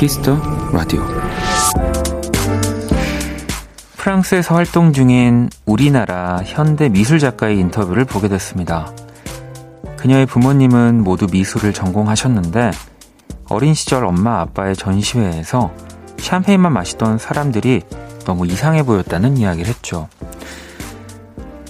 [0.00, 0.34] Kiss the
[0.72, 1.02] Radio
[3.98, 8.90] 프랑스에서 활동 중인 우리나라 현대 미술 작가의 인터뷰를 보게 됐습니다.
[9.98, 12.70] 그녀의 부모님은 모두 미술을 전공하셨는데
[13.50, 15.70] 어린 시절 엄마 아빠의 전시회에서
[16.16, 17.82] 샴페인만 마시던 사람들이
[18.24, 20.08] 너무 이상해 보였다는 이야기를 했죠.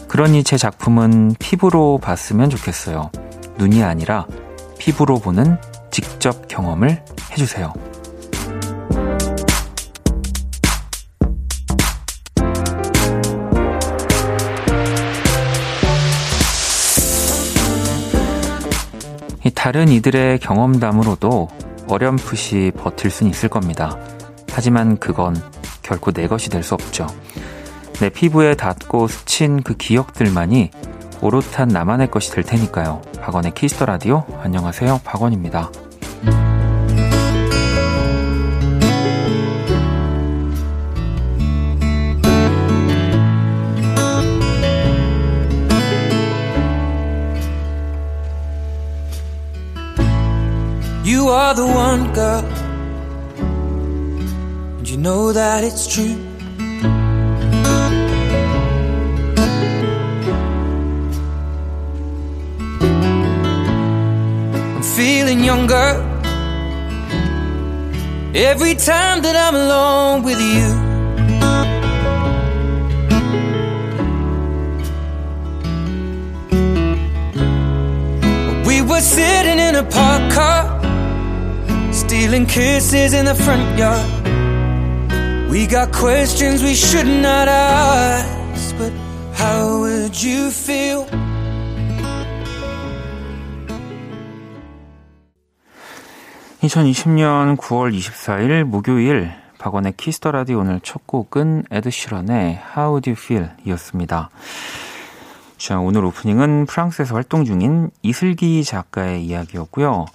[0.07, 3.11] 그러니 제 작품은 피부로 봤으면 좋겠어요.
[3.59, 4.29] 눈이 아니라
[4.79, 5.59] 피부로 보는
[5.91, 7.03] 직접 경험을
[7.33, 7.90] 해주세요.
[19.61, 21.49] 다른 이들의 경험담으로도
[21.87, 23.99] 어렴풋이 버틸 순 있을 겁니다.
[24.51, 25.37] 하지만 그건
[25.83, 27.07] 결코 내 것이 될 수 없죠.
[28.01, 30.71] 내 피부에 닿고 스친 그 기억들만이
[31.21, 33.03] 오롯한 나만의 것이 될 테니까요.
[33.21, 35.03] 박원의 키스터 라디오 안녕하세요.
[35.05, 35.71] 박원입니다.
[51.31, 52.45] Are the one girl.
[54.79, 56.17] And you know that it's true.
[64.77, 65.89] I'm feeling younger.
[68.35, 70.69] Every time that I'm alone with you.
[78.67, 80.80] We were sitting in a park car
[82.11, 84.03] Stealing kisses in the front yard.
[85.49, 88.91] We got questions we should not ask, but
[89.39, 91.07] how would you feel?
[96.65, 103.13] (2020년 9월 24일) 목요일 박원의 Kiss the Radio 오늘 첫 곡은 에드 시런의 How Do
[103.13, 104.31] You Feel 이었습니다.
[105.59, 110.07] 자, 오늘 오프닝은 프랑스에서 활동 중인 이슬기 작가의 이야기였고요.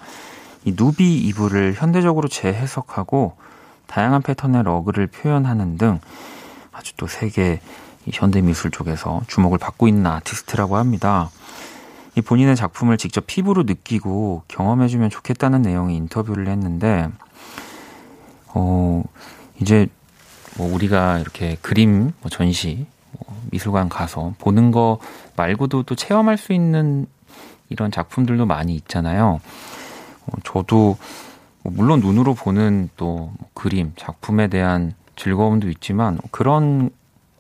[0.66, 3.38] 이 누비 이불을 현대적으로 재해석하고
[3.88, 6.00] 다양한 패턴의 러그를 표현하는 등
[6.72, 7.62] 아주 또 세계
[8.12, 11.30] 현대 미술 쪽에서 주목을 받고 있는 아티스트라고 합니다.
[12.16, 17.09] 이 본인의 작품을 직접 피부로 느끼고 경험해주면 좋겠다는 내용의 인터뷰를 했는데,
[18.48, 19.04] 어,
[19.59, 19.88] 이제
[20.58, 25.00] 뭐 우리가 이렇게 그림 뭐 전시, 뭐 미술관 가서 보는 거
[25.36, 27.08] 말고도 또 체험할 수 있는
[27.70, 29.42] 이런 작품들도 많이 있잖아요.
[30.28, 30.97] 어, 저도
[31.63, 36.90] 뭐 물론 눈으로 보는 또 그림, 작품에 대한 즐거움도 있지만 그런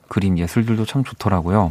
[0.07, 1.69] 그림 예술들도 참 좋더라고요.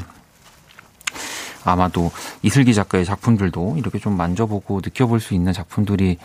[1.64, 2.10] 아마도
[2.42, 6.18] 이슬기 작가의 작품들도 이렇게 좀 만져보고 느껴볼 수 있는 작품들이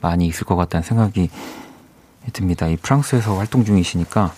[0.00, 1.30] 많이 있을 것 같다는 생각이
[2.32, 2.68] 듭니다.
[2.68, 4.32] 이 프랑스에서 활동 중이시니까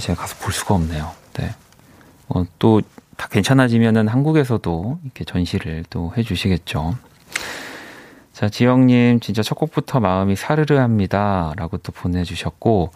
[0.00, 1.10] 제가 가서 볼 수가 없네요.
[1.34, 1.54] 네.
[2.28, 6.96] 어, 또다 괜찮아지면은 한국에서도 이렇게 전시를 또 해주시겠죠.
[8.38, 11.52] 자, 지영님, 진짜 첫 곡부터 마음이 사르르 합니다.
[11.56, 12.92] 라고 또 보내주셨고,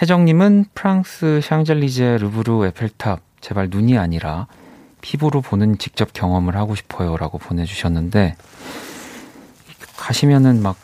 [0.00, 4.46] 혜정님은 프랑스 샹젤리제 루브르 에펠탑, 제발 눈이 아니라
[5.02, 7.18] 피부로 보는 직접 경험을 하고 싶어요.
[7.18, 8.36] 라고 보내주셨는데,
[9.98, 10.76] 가시면은 막,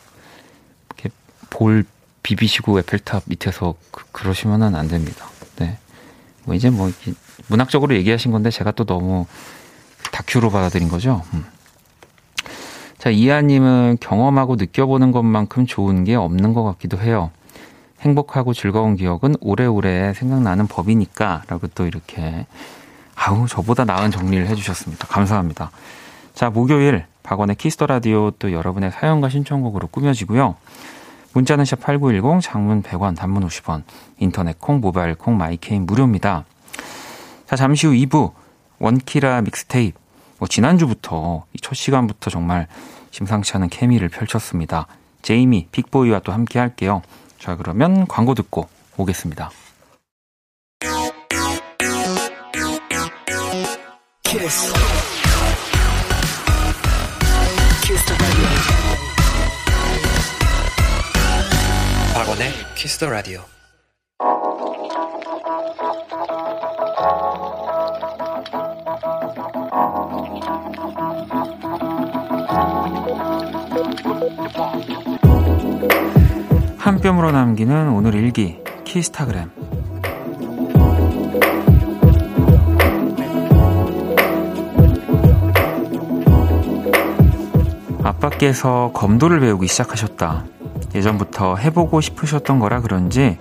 [0.89, 1.09] 이렇게
[1.49, 1.83] 볼
[2.21, 5.25] 비비시고 에펠탑 밑에서 그, 러시면은 안 됩니다.
[5.55, 5.79] 네.
[6.43, 6.91] 뭐 이제 뭐,
[7.47, 9.25] 문학적으로 얘기하신 건데 제가 또 너무
[10.11, 11.23] 다큐로 받아들인 거죠.
[11.33, 11.54] 음.
[13.05, 17.29] 자, 이하님은 경험하고 느껴보는 것만큼 좋은 게 없는 것 같기도 해요.
[17.99, 22.47] 행복하고 즐거운 기억은 오래오래 생각나는 법이니까 라고 또 이렇게
[23.13, 25.05] 아우 저보다 나은 정리를 해주셨습니다.
[25.05, 25.69] 감사합니다.
[26.33, 30.55] 자 목요일 박원의 Kiss the Radio 또 여러분의 사연과 신청곡으로 꾸며지고요.
[31.33, 33.83] 문자는 샵8910 장문 100원 단문 50원
[34.17, 36.45] 인터넷 콩 모바일 콩 마이케이는 무료입니다.
[37.45, 38.31] 자 잠시 후 2부
[38.79, 39.99] 원키라 믹스테이프
[40.39, 42.67] 뭐 지난주부터 이 첫 시간부터 정말
[43.15, 44.87] 심상치 않은 케미를 펼쳤습니다.
[45.21, 47.01] 제이미, 빅보이와 또 함께 할게요.
[47.39, 48.67] 자, 그러면 광고 듣고
[48.97, 49.51] 오겠습니다.
[54.21, 54.73] Kiss.
[57.83, 58.05] Kiss
[62.13, 63.54] 박원의 Kiss the Radio.
[76.77, 79.49] 한 뼘으로 남기는 오늘 일기 키스타그램
[88.25, 90.45] 뜻밖에서 검도를 배우기 시작하셨다.
[90.95, 93.37] 예전부터 해보고 싶으셨던 거라 그런지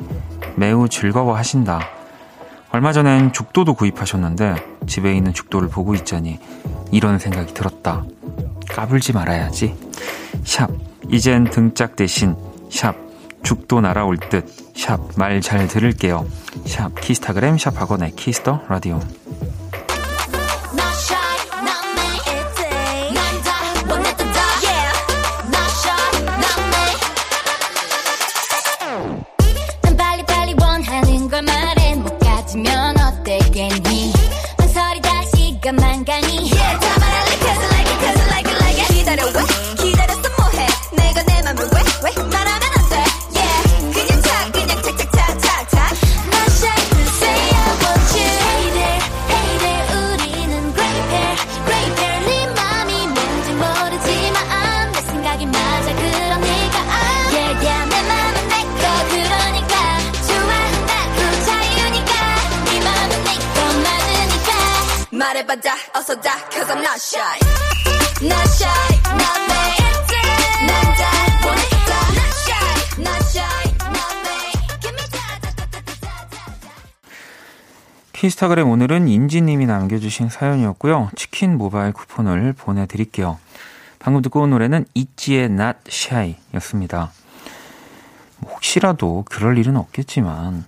[0.57, 1.81] 매우 즐거워 하신다.
[2.71, 4.57] 얼마 전엔 죽도도 구입하셨는데
[4.87, 6.39] 집에 있는 죽도를 보고 있자니
[6.91, 8.05] 이런 생각이 들었다.
[8.69, 9.75] 까불지 말아야지.
[10.45, 10.71] 샵,
[11.11, 12.35] 이젠 등짝 대신
[12.71, 12.95] 샵,
[13.43, 14.47] 죽도 날아올 듯.
[14.75, 16.27] 샵, 말 잘 들을게요.
[16.67, 19.01] 샵, 키스타그램, 샵 박원의 Kiss the Radio.
[78.45, 81.11] 키스타그램 오늘은 인지님이 남겨주신 사연이었고요.
[81.17, 83.39] 치킨 모바일 쿠폰을 보내드릴게요.
[83.99, 87.11] 방금 듣고 온 노래는 있지의 Not Shy 였습니다.
[88.39, 90.67] 뭐 혹시라도 그럴 일은 없겠지만,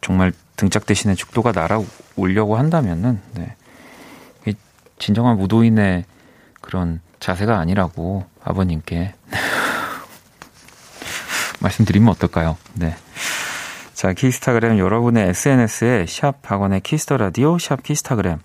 [0.00, 3.54] 정말 등짝 대신에 죽도가 날아오려고 한다면은, 네.
[4.98, 6.04] 진정한 무도인의
[6.60, 9.14] 그런 자세가 아니라고 아버님께
[11.60, 12.56] 말씀드리면 어떨까요?
[12.74, 12.96] 네.
[14.02, 18.40] 자, 키스타그램 여러분의 SNS에 샵 박원의 Kiss the Radio 샵 키스타그램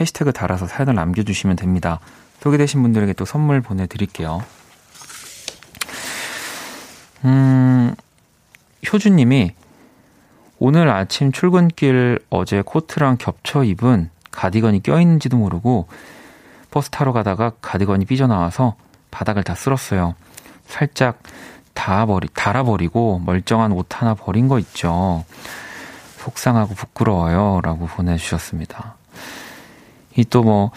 [0.00, 2.00] 해시태그 달아서 사연을 남겨주시면 됩니다.
[2.40, 4.42] 소개되신 분들에게 또 선물 보내드릴게요.
[7.26, 7.94] 음,
[8.90, 9.52] 효주님이
[10.58, 15.86] 오늘 아침 출근길 어제 코트랑 겹쳐 입은 가디건이 껴있는지도 모르고
[16.70, 18.76] 버스 타러 가다가 가디건이 삐져나와서
[19.10, 20.14] 바닥을 다 쓸었어요.
[20.64, 21.18] 살짝
[21.74, 25.24] 닿아버리, 달아버리고 멀쩡한 옷 하나 버린 거 있죠.
[26.18, 27.60] 속상하고 부끄러워요.
[27.62, 28.96] 라고 보내주셨습니다.
[30.16, 30.70] 이 또 뭐,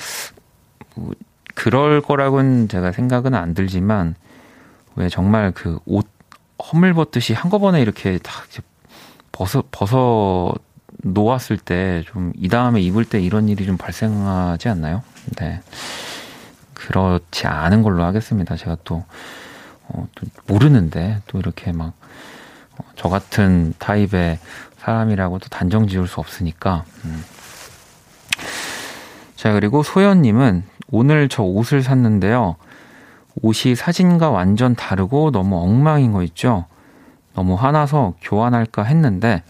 [0.96, 1.12] 뭐,
[1.56, 4.16] 그럴 거라고는 제가 생각은 안 들지만,
[4.96, 6.08] 왜 정말 그 옷
[6.72, 8.32] 허물 벗듯이 한꺼번에 이렇게 다
[9.32, 10.54] 벗어, 벗어
[11.04, 15.04] 놓았을 때 좀 이 다음에 입을 때 이런 일이 좀 발생하지 않나요?
[15.40, 15.62] 네.
[16.74, 18.56] 그렇지 않은 걸로 하겠습니다.
[18.56, 19.06] 제가 또,
[19.90, 21.94] 어, 또 모르는데 또 이렇게 막,
[22.78, 24.40] 어, 저 같은 타입의
[24.78, 26.84] 사람이라고 또 단정 지을 수 없으니까.
[27.06, 27.24] 음.
[29.36, 32.56] 자, 그리고 소연님은 오늘 저 옷을 샀는데요.
[33.42, 36.66] 옷이 사진과 완전 다르고 너무 엉망인 거 있죠?
[37.36, 39.44] 너무 화나서 교환할까 했는데,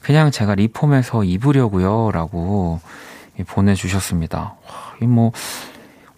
[0.00, 2.12] 그냥 제가 리폼해서 입으려고요.
[2.12, 2.80] 라고
[3.46, 4.54] 보내주셨습니다.
[5.02, 5.32] 뭐,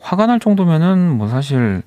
[0.01, 1.83] 화가 날 정도면은 뭐 사실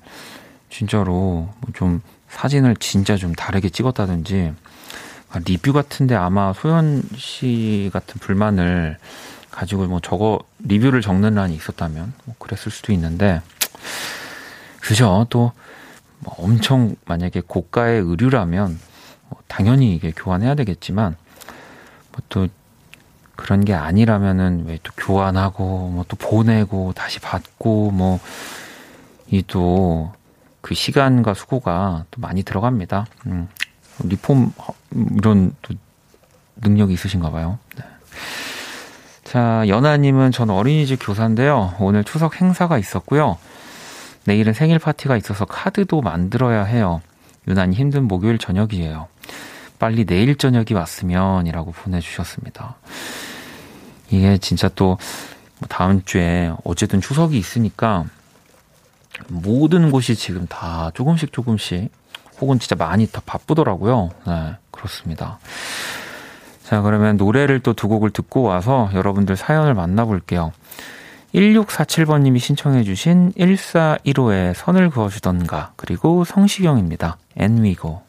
[0.76, 4.52] 진짜로 좀 사진을 진짜 좀 다르게 찍었다든지
[5.46, 8.98] 리뷰 같은데 아마 소연 씨 같은 불만을
[9.52, 13.40] 가지고 뭐 저거 리뷰를 적는 란이 있었다면 뭐 그랬을 수도 있는데
[14.80, 15.26] 그죠?
[15.30, 15.52] 또
[16.20, 18.80] 뭐 엄청 만약에 고가의 의류라면
[19.28, 21.16] 뭐 당연히 이게 교환해야 되겠지만
[22.12, 22.48] 뭐또
[23.36, 28.18] 그런 게 아니라면은 왜 또 교환하고 뭐 또 보내고 다시 받고 뭐
[29.30, 30.12] 이 또
[30.64, 33.04] 그 시간과 수고가 또 많이 들어갑니다.
[33.26, 33.48] 음.
[34.02, 34.50] 리폼
[35.14, 35.74] 이런 또
[36.56, 37.58] 능력이 있으신가 봐요.
[37.76, 37.84] 네.
[39.24, 41.74] 자, 연아님은 전 어린이집 교사인데요.
[41.80, 43.36] 오늘 추석 행사가 있었고요.
[44.24, 47.02] 내일은 생일 파티가 있어서 카드도 만들어야 해요.
[47.46, 49.08] 유난히 힘든 목요일 저녁이에요.
[49.78, 52.76] 빨리 내일 저녁이 왔으면이라고 보내주셨습니다.
[54.08, 54.96] 이게 진짜 또뭐
[55.68, 58.06] 다음 주에 어쨌든 추석이 있으니까
[59.28, 61.90] 모든 곳이 지금 다 조금씩 조금씩
[62.40, 64.10] 혹은 진짜 많이 다 바쁘더라고요.
[64.26, 65.38] 네, 그렇습니다.
[66.64, 70.52] 자, 그러면 노래를 또 두 곡을 듣고 와서 여러분들 사연을 만나볼게요.
[71.34, 77.18] 1647번님이 신청해주신 1415의 선을 그어주던가, 그리고 성시경입니다.
[77.36, 78.02] 엔위고.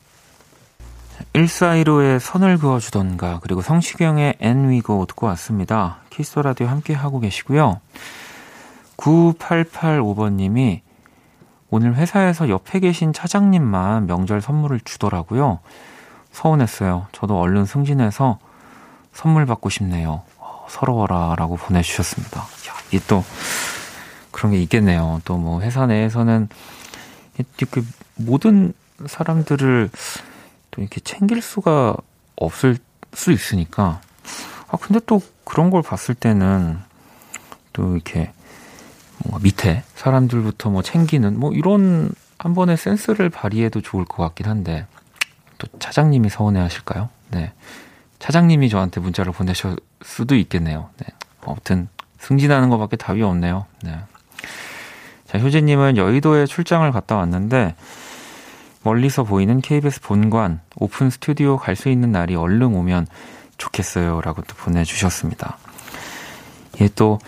[1.33, 6.00] 1415의 선을 그어주던가 그리고 성시경의 앤위고 듣고 왔습니다.
[6.09, 7.79] 키스 라디오 함께 하고 계시고요.
[8.97, 10.81] 9885번님이
[11.75, 15.60] 오늘 회사에서 옆에 계신 차장님만 명절 선물을 주더라고요.
[16.32, 17.08] 서운했어요.
[17.12, 18.39] 저도 얼른 승진해서
[19.12, 20.22] 선물 받고 싶네요.
[20.38, 22.39] 어, 서러워라 라고 보내주셨습니다.
[22.39, 22.46] 야,
[22.88, 23.25] 이게 또
[24.32, 25.20] 그런 게 있겠네요.
[25.25, 26.48] 또 뭐 회사 내에서는
[27.70, 28.72] 그 모든
[29.05, 29.89] 사람들을
[30.72, 31.98] 또 이렇게 챙길 수가
[32.38, 32.77] 없을
[33.13, 34.00] 수 있으니까.
[34.70, 36.79] 아, 근데 또 그런 걸 봤을 때는
[37.74, 38.32] 또 이렇게
[39.41, 44.86] 밑에 사람들부터 뭐 챙기는 뭐 이런 한 번의 센스를 발휘해도 좋을 것 같긴 한데
[45.58, 47.10] 또 차장님이 서운해 하실까요?
[47.32, 47.53] 네.
[48.20, 50.89] 차장님이 저한테 문자를 보내실 수도 있겠네요.
[50.98, 51.08] 네.
[51.46, 51.88] 아무튼
[52.20, 53.65] 승진하는 것밖에 답이 없네요.
[53.84, 54.00] 네.
[55.27, 57.75] 자, 효진님은 여의도에 출장을 갔다 왔는데
[58.84, 63.08] 멀리서 보이는 KBS 본관 오픈 스튜디오 갈 수 있는 날이 얼른 오면
[63.58, 64.22] 좋겠어요.
[64.22, 65.58] 라고 또 보내주셨습니다.
[66.74, 67.20] 이게 또,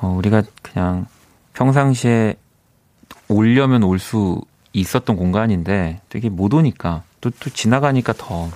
[0.00, 1.06] 어, 우리가 그냥
[1.54, 2.36] 평상시에
[3.28, 4.40] 오려면 올 수
[4.76, 8.50] 있었던 공간인데 되게 못 오니까 또, 또 지나가니까 더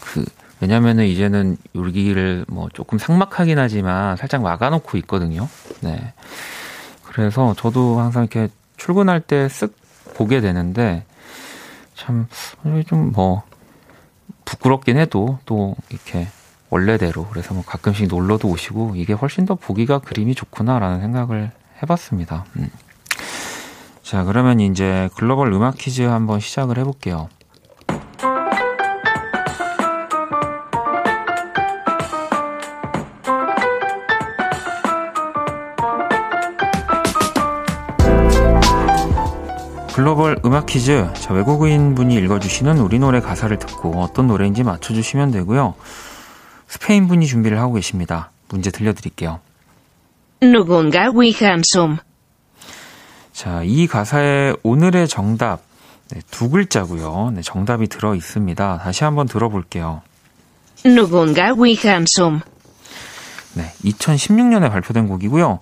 [0.00, 0.24] 그,
[0.60, 5.48] 왜냐면은 이제는 여기를 뭐 조금 상막하긴 하지만 살짝 막아놓고 있거든요.
[5.80, 6.12] 네.
[7.04, 9.72] 그래서 저도 항상 이렇게 출근할 때 쓱
[10.14, 11.04] 보게 되는데
[11.94, 12.26] 참
[12.88, 13.42] 좀 뭐
[14.44, 16.26] 부끄럽긴 해도 또 이렇게
[16.70, 22.44] 원래대로 그래서 뭐 가끔씩 놀러도 오시고 이게 훨씬 더 보기가 그림이 좋구나라는 생각을 해봤습니다.
[22.56, 22.70] 음.
[24.02, 27.28] 자 그러면 이제 글로벌 음악 퀴즈 한번 시작을 해볼게요.
[39.96, 41.08] 글로벌 음악 퀴즈.
[41.14, 45.74] 자, 외국인 분이 읽어주시는 우리 노래 가사를 듣고 어떤 노래인지 맞춰주시면 되고요.
[46.68, 48.30] 스페인 분이 준비를 하고 계십니다.
[48.48, 49.40] 문제 들려드릴게요.
[50.40, 51.98] 누군가 위함숨.
[53.32, 55.60] 자, 이 가사의 오늘의 정답.
[56.10, 57.32] 네, 두 글자고요.
[57.34, 58.78] 네, 정답이 들어 있습니다.
[58.78, 60.02] 다시 한번 들어볼게요.
[60.84, 62.40] 누군가 위함숨.
[63.54, 65.60] 네, 2016년에 발표된 곡이고요.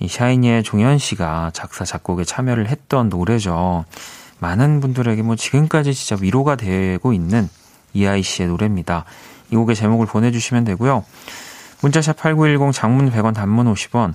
[0.00, 3.84] 이 샤이니의 종현 씨가 작사 작곡에 참여를 했던 노래죠.
[4.38, 7.48] 많은 분들에게 뭐 지금까지 진짜 위로가 되고 있는
[7.94, 9.04] 이아이 씨의 노래입니다.
[9.52, 11.04] 이 곡의 제목을 보내주시면 되고요.
[11.82, 14.14] 문자샵 8910 장문 100원 단문 50원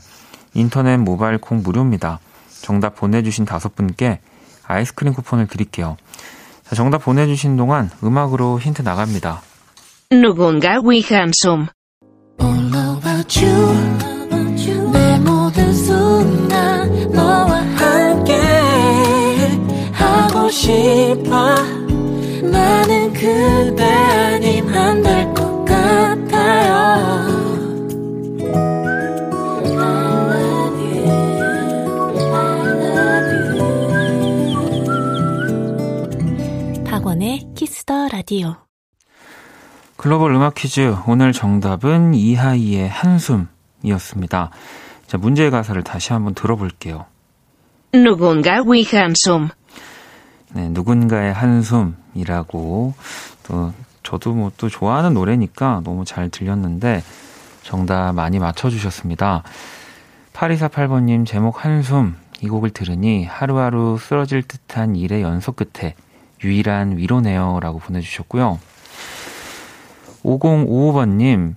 [0.54, 2.20] 인터넷 모바일 콩 무료입니다.
[2.62, 4.20] 정답 보내주신 다섯 분께
[4.66, 5.96] 아이스크림 쿠폰을 드릴게요.
[6.64, 9.42] 자, 정답 보내주신 동안 음악으로 힌트 나갑니다.
[10.10, 11.68] 누군가 위함숨.
[20.50, 21.87] 싶어
[22.68, 27.28] 나는 그대 아님 안 될 것 같아요
[36.86, 38.56] 박원의 Kiss the Radio
[39.98, 44.52] 글로벌 음악 퀴즈 오늘 정답은 이하이의 한숨이었습니다.
[45.08, 47.06] 자, 문제의 가사를 다시 한번 들어볼게요.
[47.94, 49.50] 누군가 위함숨
[50.54, 52.94] 네, 누군가의 한숨이라고
[53.44, 53.74] 또
[54.04, 57.04] 저도 뭐 또 좋아하는 노래니까 너무 잘 들렸는데
[57.64, 59.44] 정답 많이 맞춰주셨습니다.
[60.34, 65.96] 8248번님 제목 한숨 이 곡을 들으니 하루하루 쓰러질 듯한 일의 연속 끝에
[66.44, 68.60] 유일한 위로네요 라고 보내주셨고요.
[70.24, 71.56] 5055번님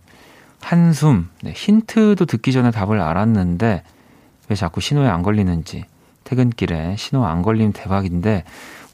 [0.60, 3.82] 한숨 네, 힌트도 듣기 전에 답을 알았는데
[4.48, 5.84] 왜 자꾸 신호에 안 걸리는지
[6.24, 8.44] 퇴근길에 신호 안 걸리면 대박인데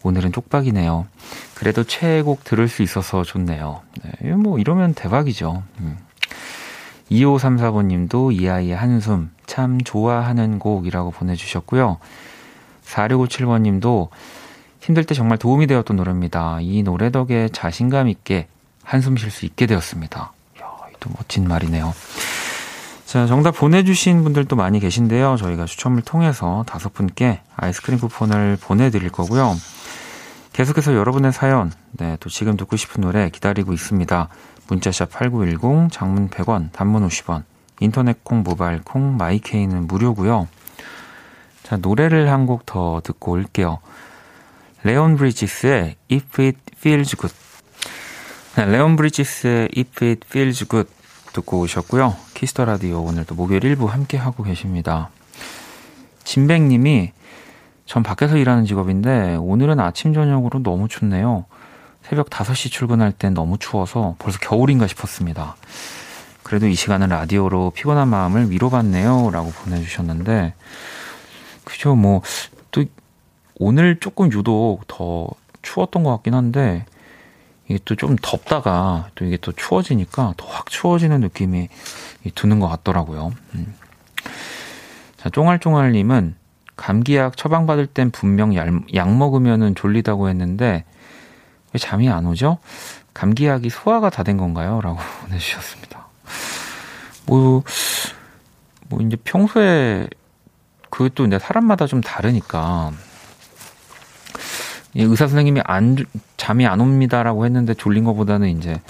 [0.02, 1.06] 오늘은 쪽박이네요.
[1.54, 3.82] 그래도 최애곡 들을 수 있어서 좋네요.
[4.02, 5.62] 네, 뭐 이러면 대박이죠.
[5.80, 5.98] 음.
[7.10, 11.98] 2534번님도 이 아이의 한숨 참 좋아하는 곡이라고 보내주셨고요.
[12.84, 14.08] 4657번님도
[14.80, 16.58] 힘들 때 정말 도움이 되었던 노래입니다.
[16.60, 18.48] 이 노래 덕에 자신감 있게
[18.82, 20.32] 한숨 쉴 수 있게 되었습니다.
[20.58, 20.66] 이야,
[21.00, 21.92] 또 멋진 말이네요.
[23.04, 25.36] 자, 정답 보내주신 분들도 많이 계신데요.
[25.36, 29.54] 저희가 추첨을 통해서 다섯 분께 아이스크림 쿠폰을 보내드릴 거고요.
[30.56, 34.28] 계속해서 여러분의 사연, 네, 또 지금 듣고 싶은 노래 기다리고 있습니다.
[34.68, 37.42] 문자샵 8910, 장문 100원, 단문 50원,
[37.80, 40.48] 인터넷 콩, 모바일 콩, 마이케이는 무료고요.
[41.62, 43.80] 자, 노래를 한 곡 더 듣고 올게요.
[44.82, 47.34] 레온 브리지스의 If It Feels Good.
[48.56, 50.88] 네, 레온 브리지스의 If It Feels Good
[51.34, 52.16] 듣고 오셨고요.
[52.32, 55.10] Kiss the Radio 오늘도 목요일 1부 함께 하고 계십니다.
[56.24, 57.12] 진백님이
[57.86, 61.46] 전 밖에서 일하는 직업인데 오늘은 아침 저녁으로 너무 춥네요.
[62.02, 65.56] 새벽 5시 출근할 땐 너무 추워서 벌써 겨울인가 싶었습니다.
[66.42, 69.30] 그래도 이 시간은 라디오로 피곤한 마음을 위로받네요.
[69.32, 70.54] 라고 보내주셨는데,
[71.64, 72.22] 그죠, 뭐,
[72.70, 72.84] 또,
[73.58, 75.26] 오늘 조금 유독 더
[75.62, 76.84] 추웠던 것 같긴 한데,
[77.68, 81.68] 이게 또 좀 덥다가 또 이게 또 추워지니까 더 확 추워지는 느낌이
[82.36, 83.32] 드는 것 같더라고요.
[83.56, 83.74] 음.
[85.16, 86.36] 자, 쫑알쫑알님은
[86.76, 90.84] 감기약 처방받을 땐 분명 약, 약 먹으면은 졸리다고 했는데
[91.72, 92.58] 왜 잠이 안 오죠?
[93.14, 94.80] 감기약이 소화가 다 된 건가요?
[94.82, 96.06] 라고 보내주셨습니다.
[97.26, 97.62] 뭐,
[98.88, 100.08] 뭐, 이제 평소에
[100.90, 102.92] 그것도 이제 사람마다 좀 다르니까
[104.94, 105.96] 의사 선생님이 안
[106.36, 108.80] 잠이 안 옵니다라고 했는데 졸린 것보다는 이제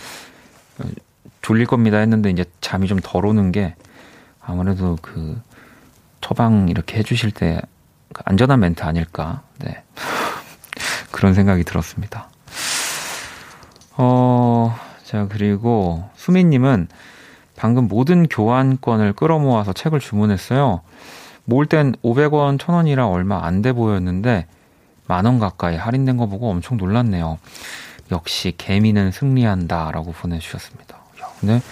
[1.42, 3.74] 졸릴 겁니다 했는데 이제 잠이 좀 덜 오는 게
[4.40, 5.40] 아무래도 그
[6.20, 7.62] 처방 이렇게 해주실 때그
[8.24, 9.82] 안전한 멘트 아닐까 네
[11.10, 12.28] 그런 생각이 들었습니다.
[13.96, 16.88] 어, 자 그리고 수민님은
[17.56, 20.82] 방금 모든 교환권을 끌어모아서 책을 주문했어요.
[21.44, 24.46] 모을 땐 500원, 1000원이라 얼마 안 돼 보였는데
[25.06, 27.38] 만원 가까이 할인된 거 보고 엄청 놀랐네요.
[28.12, 30.98] 역시 개미는 승리한다 라고 보내주셨습니다.
[31.40, 31.62] 근데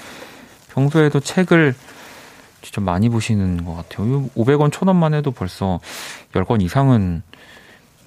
[0.71, 1.75] 평소에도 책을
[2.65, 4.27] 진짜 많이 보시는 것 같아요.
[4.31, 5.81] 500원, 1000원만 해도 벌써
[6.33, 7.23] 10권 이상은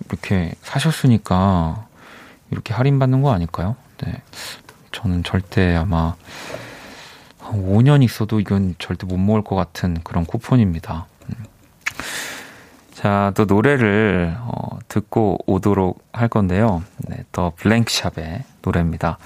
[0.10, 1.86] 이렇게 사셨으니까
[2.50, 3.76] 이렇게 할인받는 거 아닐까요?
[4.00, 4.22] 네.
[4.92, 6.16] 저는 절대 아마
[7.40, 11.06] 5년 있어도 이건 절대 못 먹을 것 같은 그런 쿠폰입니다.
[12.96, 16.84] 자, 또 노래를 어, 듣고 오도록 할 건데요.
[17.08, 19.20] 네, 더 블랭크샵의 노래입니다.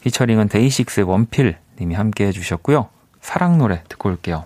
[0.00, 2.88] 피처링은 데이식스의 원필 님이 함께 해주셨고요.
[3.20, 4.44] 사랑 노래 듣고 올게요.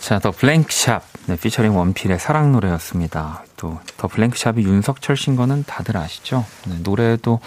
[0.00, 3.44] 자, 더 블랭크샵 네, 피처링 원필의 사랑 노래였습니다.
[3.56, 6.46] 또 더 블랭크샵이 윤석철 신 거는 다들 아시죠?
[6.66, 7.38] 네, 노래도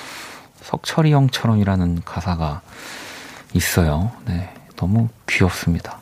[0.61, 2.61] 석철이 형처럼이라는 가사가
[3.53, 4.11] 있어요.
[4.25, 5.97] 네, 너무 귀엽습니다.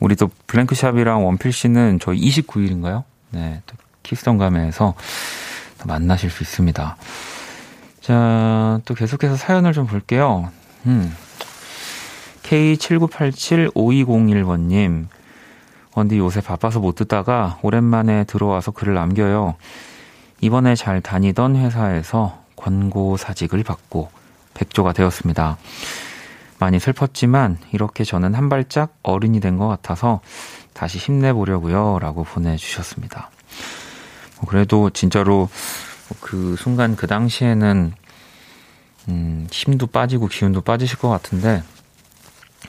[0.00, 3.04] 우리 또 블랭크샵이랑 원필 씨는 저희 29일인가요?
[3.30, 4.92] 네, 또 키스던 감에서
[5.84, 6.96] 만나실 수 있습니다.
[8.02, 10.50] 자, 또 계속해서 사연을 좀 볼게요.
[10.84, 11.16] 음.
[12.46, 15.06] K79875201번님.
[15.94, 19.56] 원디 요새 바빠서 못 듣다가 오랜만에 들어와서 글을 남겨요.
[20.40, 24.10] 이번에 잘 다니던 회사에서 권고사직을 받고
[24.54, 25.56] 백조가 되었습니다.
[26.58, 30.20] 많이 슬펐지만 이렇게 저는 한 발짝 어른이 된 것 같아서
[30.72, 31.98] 다시 힘내보려고요.
[32.00, 33.30] 라고 보내주셨습니다.
[34.40, 35.48] 뭐 그래도 진짜로
[36.20, 37.92] 그 순간 그 당시에는
[39.08, 41.62] 음, 힘도 빠지고 기운도 빠지실 것 같은데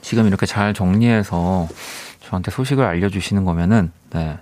[0.08, 1.67] 지금 이렇게 잘 정리해서
[2.22, 4.38] 저한테 소식을 알려주시는 거면은 네,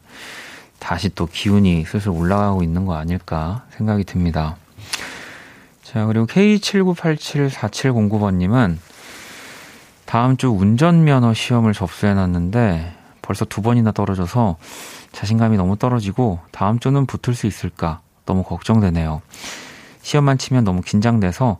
[0.77, 4.57] 다시 또 기운이 슬슬 올라가고 있는 거 아닐까 생각이 듭니다.
[5.81, 8.77] 자, 그리고 K79874709번님은
[10.05, 14.57] 다음 주 운전면허 시험을 접수해놨는데 벌써 두 번이나 떨어져서
[15.13, 19.23] 자신감이 너무 떨어지고 다음 주는 붙을 수 있을까 너무 걱정되네요.
[20.03, 21.57] 시험만 치면 너무 긴장돼서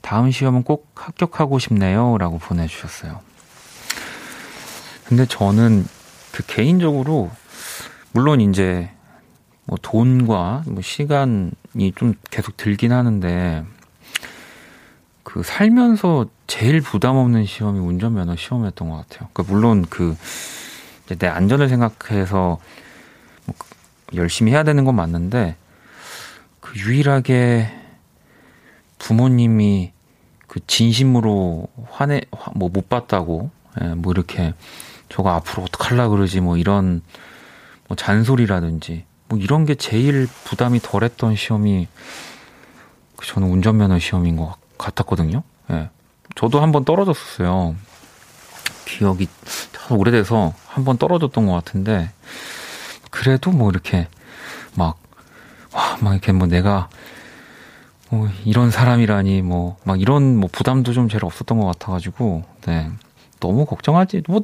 [0.00, 2.18] 다음 시험은 꼭 합격하고 싶네요.
[2.18, 3.20] 라고 보내주셨어요.
[5.06, 5.86] 근데 저는
[6.32, 7.30] 그 개인적으로
[8.12, 8.90] 물론 이제
[9.64, 13.64] 뭐 돈과 뭐 시간이 좀 계속 들긴 하는데
[15.22, 19.28] 그 살면서 제일 부담 없는 시험이 운전면허 시험이었던 것 같아요.
[19.32, 20.16] 그러니까 물론 그
[21.16, 22.58] 내 안전을 생각해서
[23.46, 23.56] 뭐
[24.14, 25.56] 열심히 해야 되는 건 맞는데
[26.60, 27.74] 그 유일하게
[28.98, 29.92] 부모님이
[30.46, 32.22] 그 진심으로 화내
[32.54, 33.50] 뭐 못 봤다고
[33.82, 34.54] 예, 뭐 이렇게
[35.08, 37.02] 저거 앞으로 어떡할라 그러지 뭐 이런
[37.86, 41.88] 뭐 잔소리라든지 뭐 이런 게 제일 부담이 덜했던 시험이
[43.16, 45.42] 그 저는 운전면허 시험인 것 같았거든요.
[45.70, 45.90] 예.
[46.34, 47.74] 저도 한 번 떨어졌었어요.
[48.86, 49.28] 기억이
[49.72, 52.10] 참 오래돼서 한 번 떨어졌던 것 같은데
[53.10, 54.08] 그래도 뭐 이렇게
[54.76, 54.98] 막
[55.72, 56.88] 와, 막 이렇게 뭐 내가
[58.10, 62.90] 뭐 이런 사람이라니 뭐 막 이런 뭐 부담도 좀 제일 없었던 것 같아가지고 네
[63.40, 64.40] 너무 걱정하지 뭐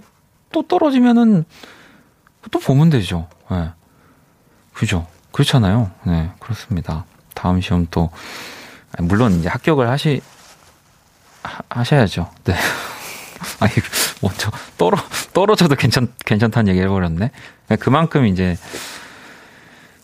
[0.53, 1.44] 또 떨어지면은
[2.53, 3.27] 또 보면 되죠.
[3.50, 3.70] 네.
[4.72, 5.05] 그죠?
[5.33, 5.90] 그렇잖아요.
[6.05, 7.05] 네 그렇습니다.
[7.35, 8.11] 다음 시험 또
[9.00, 10.20] 물론 이제 합격을 하시
[11.42, 12.55] 하, 셔야죠 네.
[13.59, 13.72] 아니
[14.22, 14.48] 먼저
[14.79, 14.96] 떨어
[15.33, 17.33] 떨어져도 괜찮 괜찮다는 얘기 해버렸네.
[17.68, 18.57] 네, 그만큼 이제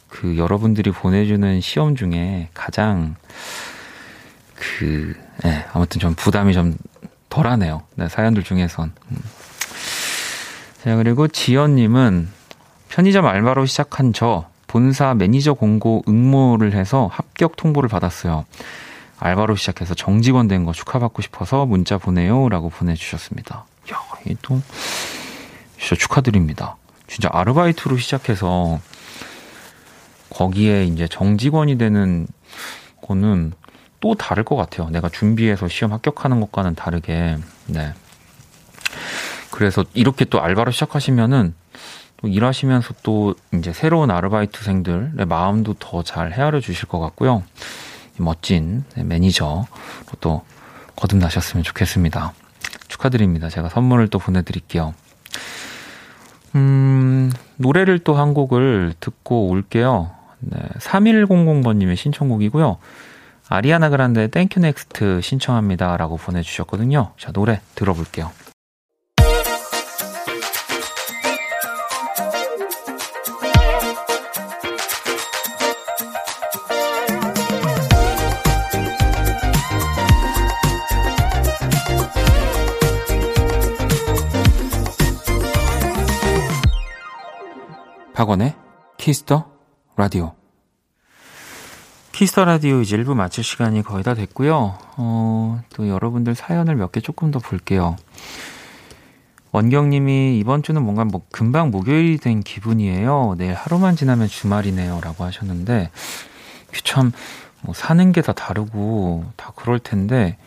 [0.08, 3.14] 그 여러분들이 보내주는 시험 중에 가장
[4.54, 6.76] 그, 네, 아무튼 좀 부담이 좀
[7.28, 7.82] 덜하네요.
[7.94, 8.92] 네, 사연들 중에선.
[9.10, 9.16] 음.
[10.84, 12.28] 자, 그리고 지연님은
[12.88, 18.44] 편의점 알바로 시작한 저 본사 매니저 공고 응모를 해서 합격 통보를 받았어요.
[19.18, 22.48] 알바로 시작해서 정직원 된 거 축하받고 싶어서 문자 보내요.
[22.48, 23.64] 라고 보내주셨습니다.
[23.92, 24.60] 야, 이 또,
[25.78, 26.76] 진짜 축하드립니다.
[27.06, 28.80] 진짜 아르바이트로 시작해서
[30.30, 32.26] 거기에 이제 정직원이 되는
[33.02, 33.52] 거는
[34.00, 34.88] 또 다를 것 같아요.
[34.90, 37.36] 내가 준비해서 시험 합격하는 것과는 다르게.
[37.66, 37.92] 네.
[39.50, 41.54] 그래서 이렇게 또 알바로 시작하시면은
[42.18, 47.42] 또 일하시면서 또 이제 새로운 아르바이트생들의 마음도 더 잘 헤아려 주실 것 같고요.
[48.16, 49.66] 멋진 매니저로
[50.20, 50.42] 또
[50.96, 52.32] 거듭나셨으면 좋겠습니다.
[52.88, 53.48] 축하드립니다.
[53.48, 54.94] 제가 선물을 또 보내드릴게요.
[56.56, 60.10] 음, 노래를 또 한 곡을 듣고 올게요.
[60.40, 62.78] 네, 3100번님의 신청곡이고요.
[63.48, 65.96] 아리아나 그란데의 thank u, next 신청합니다.
[65.96, 67.12] 라고 보내주셨거든요.
[67.18, 68.30] 자, 노래 들어볼게요.
[88.14, 88.54] 박원의
[88.98, 89.49] Kiss the
[90.00, 90.32] Radio.
[92.12, 94.78] Kiss the Radio 이제 1부 마칠 시간이 거의 다 됐고요.
[94.96, 97.96] 어, 또 여러분들 사연을 몇 개 조금 더 볼게요.
[99.52, 103.34] 원경님이 이번 주는 뭔가 뭐 금방 목요일이 된 기분이에요.
[103.36, 105.00] 내일 하루만 지나면 주말이네요.
[105.02, 105.90] 라고 하셨는데,
[106.84, 107.12] 참,
[107.60, 110.38] 뭐 사는 게 다 다르고 다 그럴 텐데,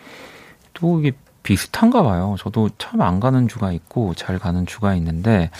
[0.74, 1.12] 또 이게
[1.44, 2.38] 비슷한가 봐요.
[2.40, 5.52] 저도 참 안 가는 주가 있고 잘 가는 주가 있는데,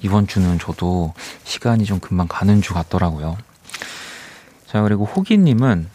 [0.00, 3.36] 이번 주는 저도 시간이 좀 금방 가는 주 같더라고요.
[4.66, 5.88] 자, 그리고 호기님은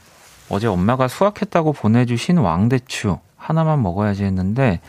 [0.50, 4.80] 어제 엄마가 수확했다고 보내주신 왕대추 하나만 먹어야지 했는데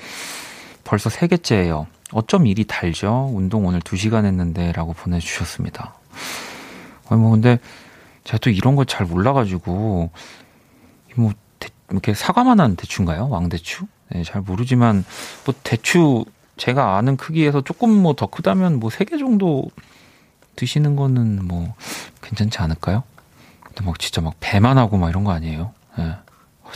[0.84, 1.86] 벌써 세 개째예요.
[2.12, 3.30] 어쩜 일이 달죠?
[3.32, 5.94] 운동 오늘 2시간 했는데 라고 보내주셨습니다.
[7.08, 7.58] 아니, 뭐, 근데
[8.24, 10.10] 제가 또 이런 걸 잘 몰라가지고,
[11.16, 13.28] 뭐, 대, 이렇게 사과만한 대추인가요?
[13.28, 13.86] 왕대추?
[14.10, 15.04] 네, 잘 모르지만,
[15.44, 16.24] 뭐, 대추
[16.60, 19.64] 제가 아는 크기에서 조금 뭐 더 크다면 뭐 세 개 정도
[20.56, 21.74] 드시는 거는 뭐
[22.22, 23.02] 괜찮지 않을까요?
[23.62, 25.72] 근데 막 진짜 막 배만 하고 막 이런 거 아니에요?
[25.96, 26.14] 네.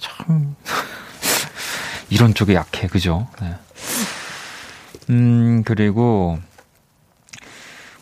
[0.00, 0.56] 참
[2.10, 3.28] 이런 쪽에 약해 그죠?
[3.40, 3.54] 네.
[5.10, 6.38] 음 그리고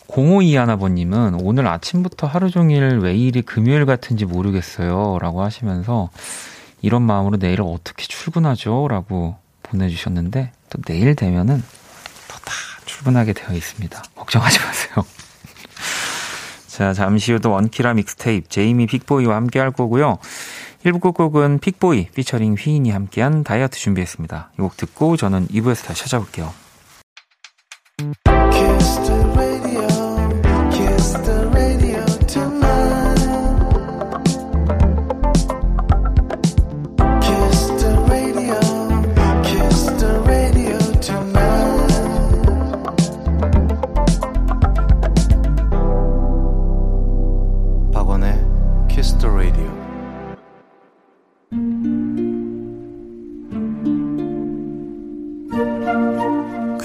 [0.09, 5.18] 0522 하나버님은 오늘 아침부터 하루 종일 왜 일이 금요일 같은지 모르겠어요.
[5.21, 6.11] 라고 하시면서
[6.83, 8.88] 이런 마음으로 내일을 어떻게 출근하죠?
[8.88, 9.37] 라고
[9.72, 11.62] 보내주셨는데 또 내일 되면은
[12.28, 12.52] 또 다
[12.87, 14.02] 출근하게 되어 있습니다.
[14.14, 14.94] 걱정하지 마세요.
[16.68, 20.18] 자, 잠시 후 또 원키라 믹스테이프 제이미 픽보이와 함께 할 거고요.
[20.85, 24.52] 1부 끝곡은 픽보이 피처링 휘인이 함께한 다이어트 준비했습니다.
[24.58, 26.52] 이 곡 듣고 저는 2부에서 다시 찾아올게요.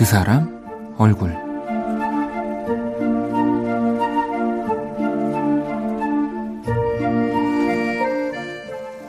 [0.08, 1.36] 사람 얼굴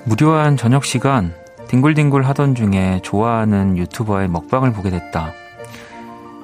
[0.03, 1.33] 무료한 저녁 시간
[1.69, 5.31] 뒹굴뒹굴 하던 중에 좋아하는 유튜버의 먹방을 보게 됐다.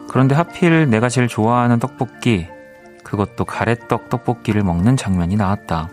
[0.09, 2.47] 그런데 하필 내가 제일 좋아하는 떡볶이,
[3.03, 5.89] 그것도 가래떡 떡볶이를 먹는 장면이 나왔다.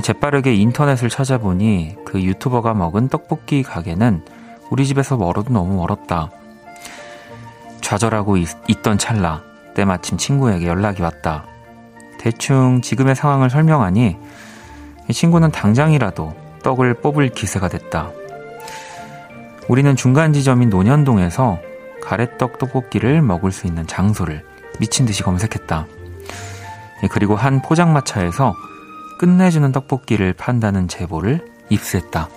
[0.00, 4.24] 재빠르게 인터넷을 찾아보니 그 유튜버가 먹은 떡볶이 가게는
[4.70, 6.30] 우리 집에서 멀어도 너무 멀었다.
[7.90, 8.46] 좌절하고 있,
[8.82, 9.42] 던 찰나
[9.74, 11.44] 때마침 친구에게 연락이 왔다.
[12.20, 14.16] 대충 지금의 상황을 설명하니
[15.10, 18.12] 친구는 당장이라도 떡을 뽑을 기세가 됐다.
[19.66, 21.58] 우리는 중간 지점인 논현동에서
[22.00, 24.44] 가래떡 떡볶이를 먹을 수 있는 장소를
[24.78, 25.88] 미친 듯이 검색했다.
[27.10, 28.54] 그리고 한 포장마차에서
[29.18, 32.28] 끝내주는 떡볶이를 판다는 제보를 입수했다.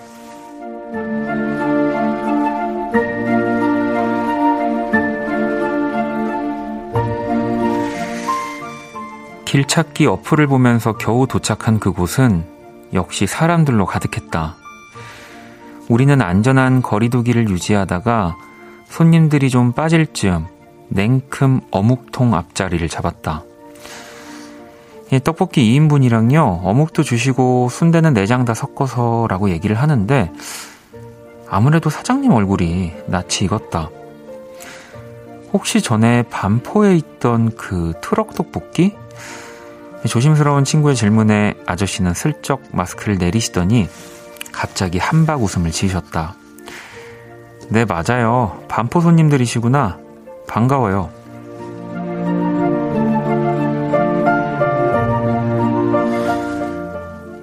[9.54, 12.44] 길찾기 어플을 보면서 겨우 도착한 그곳은
[12.92, 14.56] 역시 사람들로 가득했다.
[15.88, 18.36] 우리는 안전한 거리두기를 유지하다가
[18.86, 20.46] 손님들이 좀 빠질 즈음
[20.88, 23.44] 냉큼 어묵통 앞자리를 잡았다.
[25.12, 30.32] 이 떡볶이 2인분이랑요, 어묵도 주시고 순대는 내장 다 섞어서 라고 얘기를 하는데
[31.48, 33.88] 아무래도 사장님 얼굴이 낯이 익었다.
[35.52, 39.03] 혹시 전에 반포에 있던 그 트럭 떡볶이?
[40.06, 43.88] 조심스러운 친구의 질문에 아저씨는 슬쩍 마스크를 내리시더니
[44.52, 46.34] 갑자기 한박 웃음을 지으셨다.
[47.70, 48.62] 네, 맞아요.
[48.68, 49.98] 반포 손님들이시구나.
[50.46, 51.10] 반가워요.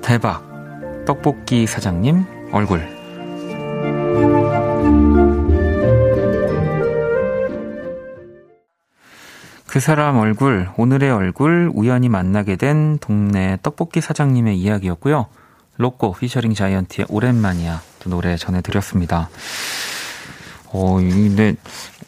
[0.01, 0.43] 대박.
[1.05, 3.00] 떡볶이 사장님 얼굴.
[9.71, 15.27] 그 사람 얼굴, 오늘의 얼굴, 우연히 만나게 된 동네 떡볶이 사장님의 이야기였고요.
[15.77, 19.29] 로꼬 피처링 자이언티의 오랜만이야 또 노래 전해드렸습니다.
[20.73, 21.55] 어, 근데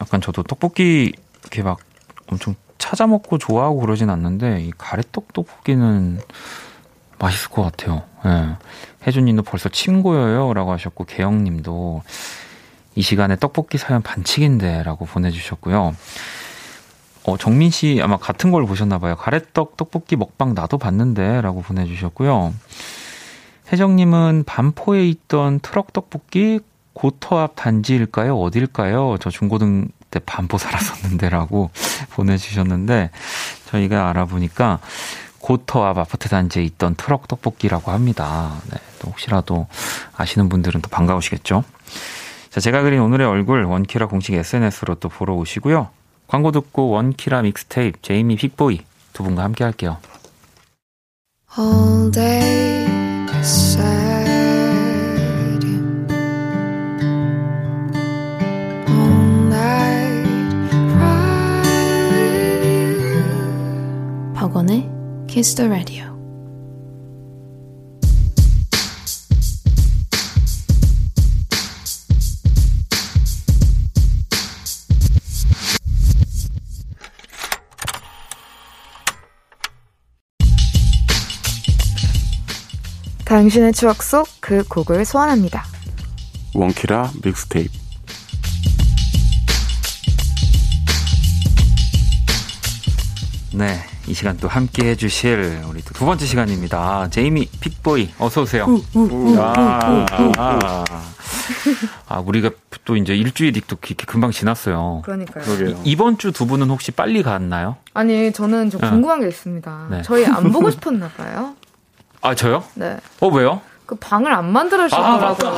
[0.02, 1.80] 약간 저도 떡볶이 이렇게 막
[2.28, 6.19] 엄청 찾아 먹고 좋아하고 그러진 않는데 이 가래떡 떡볶이는
[7.17, 8.04] 맛있을 것 같아요.
[8.26, 8.58] 예.
[9.08, 12.04] 혜준님도 벌써 침 고여요라고 하셨고 개영님도
[12.95, 15.95] 이 시간에 떡볶이 사연 반칙인데라고 보내주셨고요.
[17.26, 19.16] 어, 정민 씨 아마 같은 걸 보셨나 봐요.
[19.16, 22.54] 가래떡 떡볶이 먹방 나도 봤는데 라고 보내주셨고요.
[23.72, 26.60] 혜정님은 반포에 있던 트럭 떡볶이
[26.94, 28.38] 고터 앞 단지일까요?
[28.38, 29.18] 어딜까요?
[29.20, 31.72] 저 중고등 때 반포 살았었는데 라고
[32.12, 33.10] 보내주셨는데
[33.68, 34.80] 저희가 알아보니까
[35.40, 38.54] 고터 앞 아파트 단지에 있던 트럭 떡볶이라고 합니다.
[38.70, 39.68] 네, 또 혹시라도
[40.16, 41.64] 아시는 분들은 또 반가우시겠죠?
[42.50, 45.90] 자, 제가 그린 오늘의 얼굴 원키라 공식 SNS로 또 보러 오시고요.
[46.28, 48.80] 광고 듣고 원키라 믹스테이프 제이미 픽보이
[49.14, 49.98] 두 분과 함께 할게요.
[51.58, 52.88] All day
[53.42, 54.24] sad.
[58.90, 61.64] All night cry.
[64.34, 64.90] 박원의
[65.28, 66.12] Kiss the Radio.
[83.38, 85.65] 당신의 추억 속 그 곡을 소환합니다.
[86.54, 87.72] 원키라 믹스테이프
[93.56, 97.10] 네, 이 시간 또 함께 해주실 우리 또 두 번째 시간입니다.
[97.10, 98.67] 제이미 픽보이 어서 오세요.
[99.39, 100.06] 아,
[100.38, 100.84] 아,
[102.08, 102.52] 아, 우리가
[102.86, 105.02] 또 이제 일주일이 또 이렇게 금방 지났어요.
[105.06, 105.43] 그러니까요.
[105.43, 105.82] 그러게요.
[105.84, 107.78] 이, 번 주 두 분은 혹시 빨리 갔나요?
[107.96, 108.89] 아니 저는 좀 어.
[108.91, 109.88] 궁금한 게 있습니다.
[109.89, 110.02] 네.
[110.04, 111.56] 저희 안 보고 싶었나 봐요.
[112.24, 112.64] 아 저요?
[112.76, 112.98] 네.
[113.20, 113.62] 어 왜요?
[113.86, 115.52] 그 방을 안 만들어 주셨더라고요.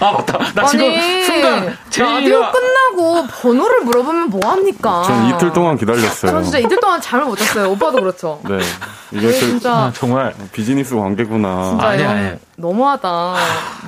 [0.00, 0.38] 아 맞다.
[0.54, 5.02] 나 지금 아니, 순간 라디오 제이가 끝나고 번호를 물어보면 뭐 합니까?
[5.06, 6.32] 전 이틀 동안 기다렸어요.
[6.32, 7.70] 전 진짜 이틀 동안 잠을 못 잤어요.
[7.72, 8.40] 오빠도 그렇죠.
[8.48, 8.58] 네.
[9.12, 11.68] 이게 저 진짜 아, 정말 비즈니스 관계구나.
[11.68, 12.38] 진짜 아니, 아니.
[12.56, 13.34] 너무하다.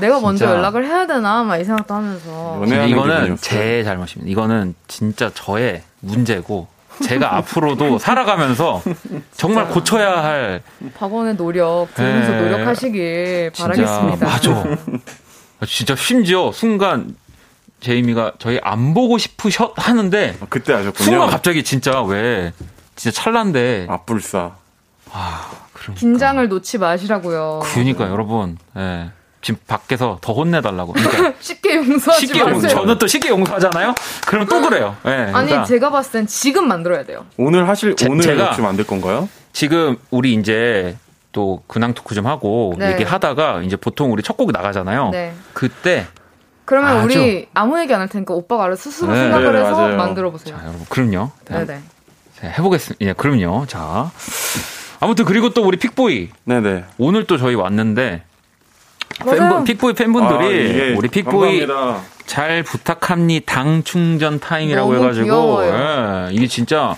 [0.01, 0.55] 내가 먼저 진짜.
[0.55, 2.57] 연락을 해야 되나 막 이 생각도 하면서.
[2.67, 3.37] 이거는 기분이었어요.
[3.41, 4.31] 제 잘못입니다.
[4.31, 6.69] 이거는 진짜 저의 문제고
[7.03, 8.83] 제가 앞으로도 살아가면서
[9.37, 10.62] 정말 고쳐야 할
[10.97, 12.41] 박원의 노력 들으면서 네.
[12.41, 14.27] 노력하시길 진짜 바라겠습니다.
[14.27, 14.65] 맞아.
[15.67, 17.17] 진짜 심지어 순간
[17.81, 21.05] 제이미가 저희 안 보고 싶으셨 하는데 아, 그때 아셨군요.
[21.05, 22.53] 순간 갑자기 진짜 왜
[22.97, 24.53] 진짜 찰나인데 앞불사.
[25.73, 26.01] 그러니까.
[26.01, 27.61] 긴장을 놓지 마시라고요.
[27.65, 29.11] 그러니까 여러분 예.
[29.43, 30.93] 지금 밖에서 더 혼내달라고.
[30.93, 32.71] 그러니까 쉽게 용서하지 쉽게 용, 마세요.
[32.71, 33.95] 저는 또 쉽게 용서하잖아요.
[34.27, 34.97] 그럼 또 그래요.
[35.05, 35.11] 예.
[35.11, 37.27] 아니 그러니까 제가 봤을 땐 지금 만들어야 돼요.
[37.37, 39.29] 오늘 하실 제- 오늘 제가- 만들 건가요?
[39.53, 40.97] 지금 우리 이제
[41.33, 42.93] 또 근황 토크 좀 하고 네.
[42.93, 45.11] 얘기하다가 이제 보통 우리 첫곡 나가잖아요.
[45.11, 45.35] 네.
[45.53, 46.07] 그때
[46.65, 49.73] 그러면 아주- 우리 아무 얘기 안 할 테니까 오빠가 알아서 스스로 네, 생각을 네, 해서
[49.73, 49.97] 맞아요.
[49.97, 50.57] 만들어 보세요.
[50.57, 51.33] 자, 여러분 그럼요.
[51.49, 51.81] 자, 네네.
[52.41, 53.05] 자, 해보겠습니다.
[53.07, 53.67] 예, 그럼요.
[53.67, 54.11] 자.
[55.01, 56.85] 아무튼 그리고 또 우리 픽보이 네네.
[56.99, 58.23] 오늘 또 저희 왔는데.
[59.25, 62.03] 팬분, 픽보이 팬분들이 아, 이게 우리 픽보이 감사합니다.
[62.27, 65.64] 잘 부탁합니 당 충전 타임이라고 너무 해가지고.
[65.64, 66.96] 예, 이게 진짜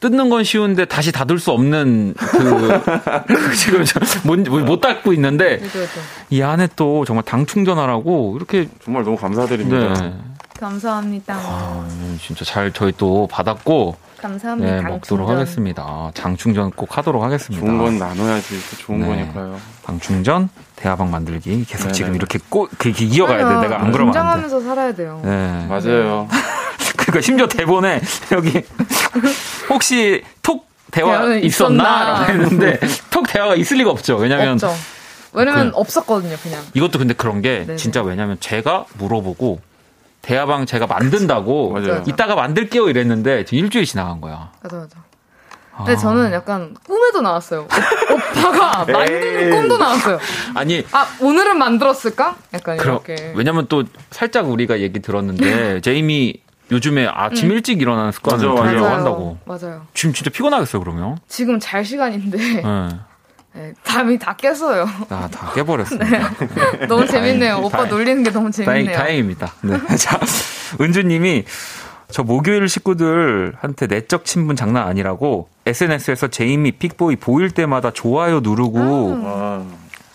[0.00, 2.80] 뜯는 건 쉬운데 다시 닫을 수 없는 그,
[3.26, 3.84] 그 지금
[4.24, 5.60] 못, 못 닫고 있는데.
[6.30, 10.00] 이 안에 또 정말 당 충전하라고 이렇게 정말 너무 감사드립니다.
[10.00, 10.14] 네
[10.58, 11.34] 감사합니다.
[11.36, 11.88] 아,
[12.20, 14.74] 진짜 잘 저희 또 받았고 감사합니다.
[14.76, 16.10] 네 먹도록 하겠습니다.
[16.14, 17.64] 당 충전 꼭 하도록 하겠습니다.
[17.64, 19.06] 좋은 건 나눠야지 또 좋은 네.
[19.06, 19.58] 거니까요.
[19.84, 21.92] 방 충전 대화방 만들기 계속 네네.
[21.92, 23.68] 지금 이렇게 꼭 이렇게 이어가야 돼.
[23.68, 24.42] 내가 안 그러면 안 돼.
[24.42, 25.20] 긴장하면서 살아야 돼요.
[25.24, 25.66] 네.
[25.68, 26.28] 맞아요.
[26.98, 28.00] 그러니까 심지어 대본에
[28.32, 28.62] 여기
[29.70, 31.34] 혹시 톡 대화?
[31.36, 32.18] 있었나?
[32.20, 32.78] 라고 했는데
[33.10, 34.16] 톡 대화가 있을 리가 없죠.
[34.16, 34.72] 왜냐면 없죠.
[35.32, 36.62] 왜냐면 그- 없었거든요, 그냥.
[36.74, 37.76] 이것도 근데 그런 게 네네.
[37.76, 39.60] 진짜 왜냐면 제가 물어보고
[40.28, 42.02] 대화방 제가 만든다고 맞아요.
[42.06, 44.50] 이따가 만들게요 이랬는데 지금 일주일이 지나간 거야.
[44.62, 44.96] 맞아, 맞아.
[45.78, 47.60] 근데 저는 약간 꿈에도 나왔어요.
[47.62, 49.50] 오- 오빠가 만드는 에이.
[49.50, 50.18] 꿈도 나왔어요.
[50.54, 52.36] 아니 아, 오늘은 만들었을까?
[52.52, 53.32] 약간 그럼 이렇게.
[53.36, 56.34] 왜냐면 또 살짝 우리가 얘기 들었는데 제이미
[56.70, 58.38] 요즘에 아침 일찍 일어나는 습관을.
[58.40, 58.66] 들려고 음.
[58.82, 58.94] 맞아요.
[58.96, 59.38] 한다고.
[59.46, 59.86] 맞아요.
[59.94, 61.16] 지금 진짜 피곤하겠어요 그러면.
[61.26, 62.62] 지금 잘 시간인데 네.
[63.58, 64.86] 네, 잠이 다 깼어요.
[65.08, 66.30] 나다 깨버렸습니다.
[66.88, 67.56] 너무 재밌네요.
[67.58, 68.96] 오빠 다행- 놀리는 게 너무 다행, 재밌네요.
[68.96, 69.52] 다행 입니다.
[69.62, 69.76] 네.
[69.98, 70.20] 자,
[70.80, 71.44] 은주님이
[72.10, 79.64] 저 목요일 식구들한테 내적 친분 장난 아니라고 SNS에서 제이미 픽보이 보일 때마다 좋아요 누르고 아,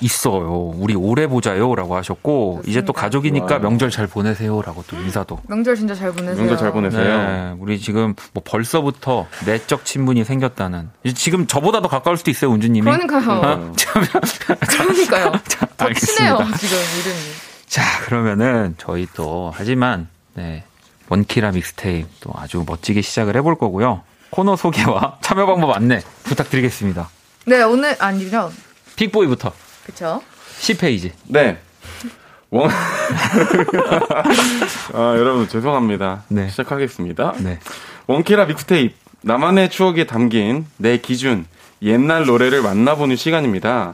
[0.03, 0.73] 있어요.
[0.75, 3.01] 우리 오래 보자요라고 하셨고 이제 또 좋습니다.
[3.01, 3.59] 가족이니까 와.
[3.59, 5.39] 명절 잘 보내세요라고 또 인사도.
[5.47, 6.35] 명절 진짜 잘 보내세요.
[6.37, 7.03] 명절 잘 보내세요.
[7.03, 10.89] 네, 우리 지금 뭐 벌써부터 내적 친분이 생겼다는.
[11.15, 12.83] 지금 저보다 더 가까울 수도 있어요, 운주님이.
[12.91, 13.41] 그러니까요.
[13.41, 13.73] 어.
[14.69, 15.31] 그러니까요.
[15.77, 16.13] 더 알겠습니다.
[16.15, 17.19] 친해요, 지금 이름이.
[17.67, 20.63] 자, 그러면은 저희 또 하지만 네.
[21.09, 24.01] 원키라 믹스테이프 또 아주 멋지게 시작을 해볼 거고요.
[24.29, 27.09] 코너 소개와 참여 방법 안내 부탁드리겠습니다.
[27.45, 28.51] 네, 오늘, 아니죠.
[28.95, 29.51] 픽보이부터
[29.85, 30.21] 그쵸.
[30.59, 31.11] 10페이지.
[31.27, 31.57] 네.
[32.49, 32.69] 원.
[34.93, 36.23] 아, 여러분, 죄송합니다.
[36.27, 36.49] 네.
[36.49, 37.35] 시작하겠습니다.
[37.39, 37.59] 네.
[38.07, 38.93] 원키라 믹스테이프.
[39.21, 41.45] 나만의 추억에 담긴 내 기준,
[41.81, 43.93] 옛날 노래를 만나보는 시간입니다.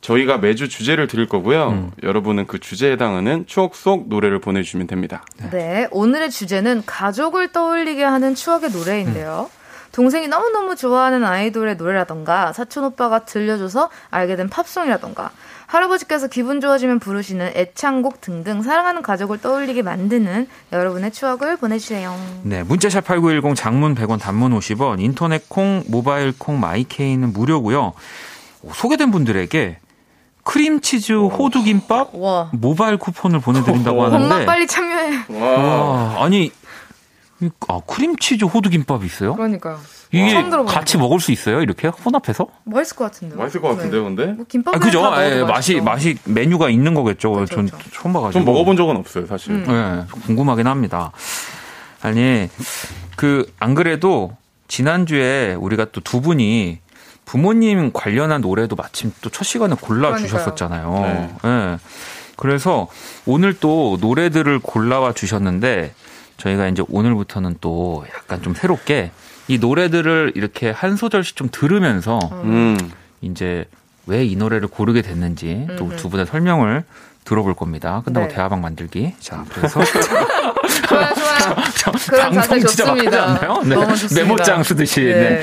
[0.00, 1.68] 저희가 매주 주제를 드릴 거고요.
[1.68, 1.90] 음.
[2.02, 5.22] 여러분은 그 주제에 해당하는 추억 속 노래를 보내주시면 됩니다.
[5.52, 9.50] 네, 오늘의 주제는 가족을 떠올리게 하는 추억의 노래인데요.
[9.92, 15.30] 동생이 너무너무 좋아하는 아이돌의 노래라던가 사촌 오빠가 들려줘서 알게 된 팝송이라던가
[15.66, 22.16] 할아버지께서 기분 좋아지면 부르시는 애창곡 등등 사랑하는 가족을 떠올리게 만드는 여러분의 추억을 보내주세요.
[22.42, 27.92] 네, 문자샵 8910 장문 100원 단문 50원 인터넷 콩 모바일 콩 마이케이는 무료고요.
[28.62, 29.78] 오, 소개된 분들에게
[30.42, 35.24] 크림치즈 호두김밥 와, 모바일 쿠폰을 보내드린다고 엄마 하는데 빨리 참여해.
[35.40, 36.52] 와, 아니 이-
[37.68, 39.34] 아, 크림치즈 호두김밥이 있어요?
[39.34, 39.78] 그러니까요.
[40.12, 41.62] 이게 처음 들어보는 같이 먹을 수 있어요?
[41.62, 42.48] 이렇게 혼합해서?
[42.64, 43.38] 맛있을 것 같은데요.
[43.38, 44.26] 맛있을 것 같은데요, 근데?
[44.26, 45.02] 뭐 김밥 아, 그죠?
[45.02, 45.80] 다 예, 먹어도 맛이.
[45.80, 47.32] 맛이 메뉴가 있는 거겠죠.
[47.32, 47.90] 그렇죠, 전 그렇죠.
[47.92, 48.32] 처음 봐가지고.
[48.44, 49.52] 좀 먹어본 적은 없어요, 사실.
[49.52, 49.66] 음.
[49.68, 51.12] 예, 궁금하긴 합니다.
[52.02, 52.48] 아니,
[53.16, 54.36] 그, 안 그래도
[54.68, 56.78] 지난주에 우리가 또 두 분이
[57.24, 60.92] 부모님 관련한 노래도 마침 또 첫 시간에 골라 주셨었잖아요.
[61.02, 61.34] 네.
[61.44, 61.78] 예.
[62.36, 62.88] 그래서
[63.26, 65.92] 오늘 또 노래들을 골라와 주셨는데
[66.40, 69.10] 저희가 이제 오늘부터는 또 약간 좀 새롭게
[69.48, 72.76] 이 노래들을 이렇게 한 소절씩 좀 들으면서 음.
[73.20, 73.64] 이제
[74.06, 75.94] 왜 이 노래를 고르게 됐는지 또.
[75.96, 76.84] 두 분의 설명을
[77.24, 78.02] 들어볼 겁니다.
[78.04, 78.34] 끝나고 네.
[78.34, 79.14] 대화방 만들기.
[79.20, 79.80] 자, 그래서
[80.88, 81.54] 좋아요, 좋아요.
[82.08, 83.24] 그런 자세 방송 진짜 막 하지 좋습니다.
[83.24, 83.62] 않나요?
[83.62, 83.74] 네.
[83.74, 84.22] 너무 좋습니다.
[84.22, 85.04] 메모장 쓰듯이.
[85.04, 85.42] 네.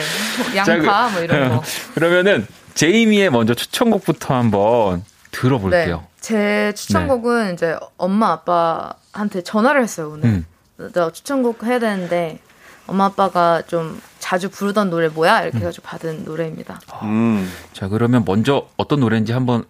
[0.55, 1.63] 양파 뭐 이런 거.
[1.93, 5.97] 그러면은 제이미의 먼저 추천곡부터 한번 들어볼게요.
[5.99, 6.07] 네.
[6.19, 10.25] 제 추천곡은 이제 엄마 아빠한테 전화를 했어요 오늘.
[10.25, 10.45] 음.
[10.93, 12.39] 나 추천곡 해야 되는데
[12.85, 15.43] 엄마 아빠가 좀 자주 부르던 노래 뭐야 음.
[15.43, 16.79] 이렇게 해가지고 받은 노래입니다.
[17.03, 17.49] 음.
[17.73, 19.65] 자, 그러면 먼저 어떤 노래인지 한번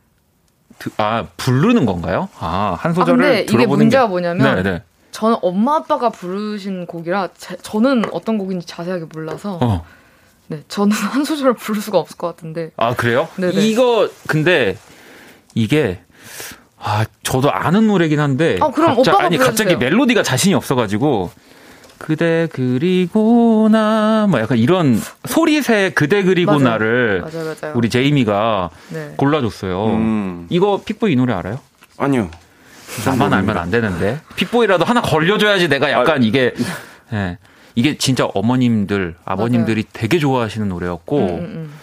[0.79, 2.29] 드- 아, 부르는 건가요?
[2.39, 4.09] 아, 한 아, 소절을 근데 이게 들어보는 문제가 게...
[4.09, 4.83] 뭐냐면 네, 네.
[5.11, 9.85] 저는 엄마 아빠가 부르신 곡이라 제- 저는 어떤 곡인지 자세하게 몰라서 어.
[10.47, 13.27] 네 저는 한 소절을 부를 수가 없을 것 같은데 아, 그래요?
[13.37, 13.53] 네네.
[13.65, 14.77] 이거 근데
[15.55, 16.01] 이게
[16.79, 19.89] 아, 저도 아는 노래긴 한데 어, 그럼 갑자- 오빠가 아니 갑자기 불러주세요.
[19.91, 21.31] 멜로디가 자신이 없어 가지고
[21.97, 27.73] 그대 그리고 나 뭐 약간 이런 소리새 그대 그리고나를 맞아요 맞아요.
[27.75, 29.13] 우리 제이미가 네.
[29.17, 29.85] 골라줬어요.
[29.87, 30.47] 음.
[30.49, 31.59] 이거 픽보이 이 노래 알아요?
[31.97, 32.29] 아니요.
[33.05, 36.53] 나만 알면 안 되는데 픽보이라도 하나 걸려줘야지 내가 약간 이게
[37.13, 37.37] 예.
[37.75, 41.73] 이게 진짜 어머님들 아버님들이 되게 좋아하시는 노래였고 음, 음, 음.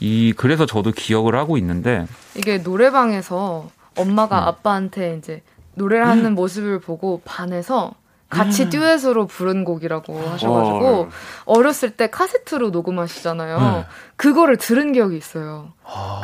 [0.00, 4.48] 이 그래서 저도 기억을 하고 있는데 이게 노래방에서 엄마가 음.
[4.48, 5.42] 아빠한테 이제
[5.74, 7.92] 노래를 하는 모습을 보고 반해서
[8.28, 8.70] 같이 음.
[8.70, 11.08] 듀엣으로 부른 곡이라고 하셔가지고 어.
[11.44, 13.58] 어렸을 때 카세트로 녹음하시잖아요.
[13.60, 13.86] 네.
[14.16, 15.72] 그거를 들은 기억이 있어요.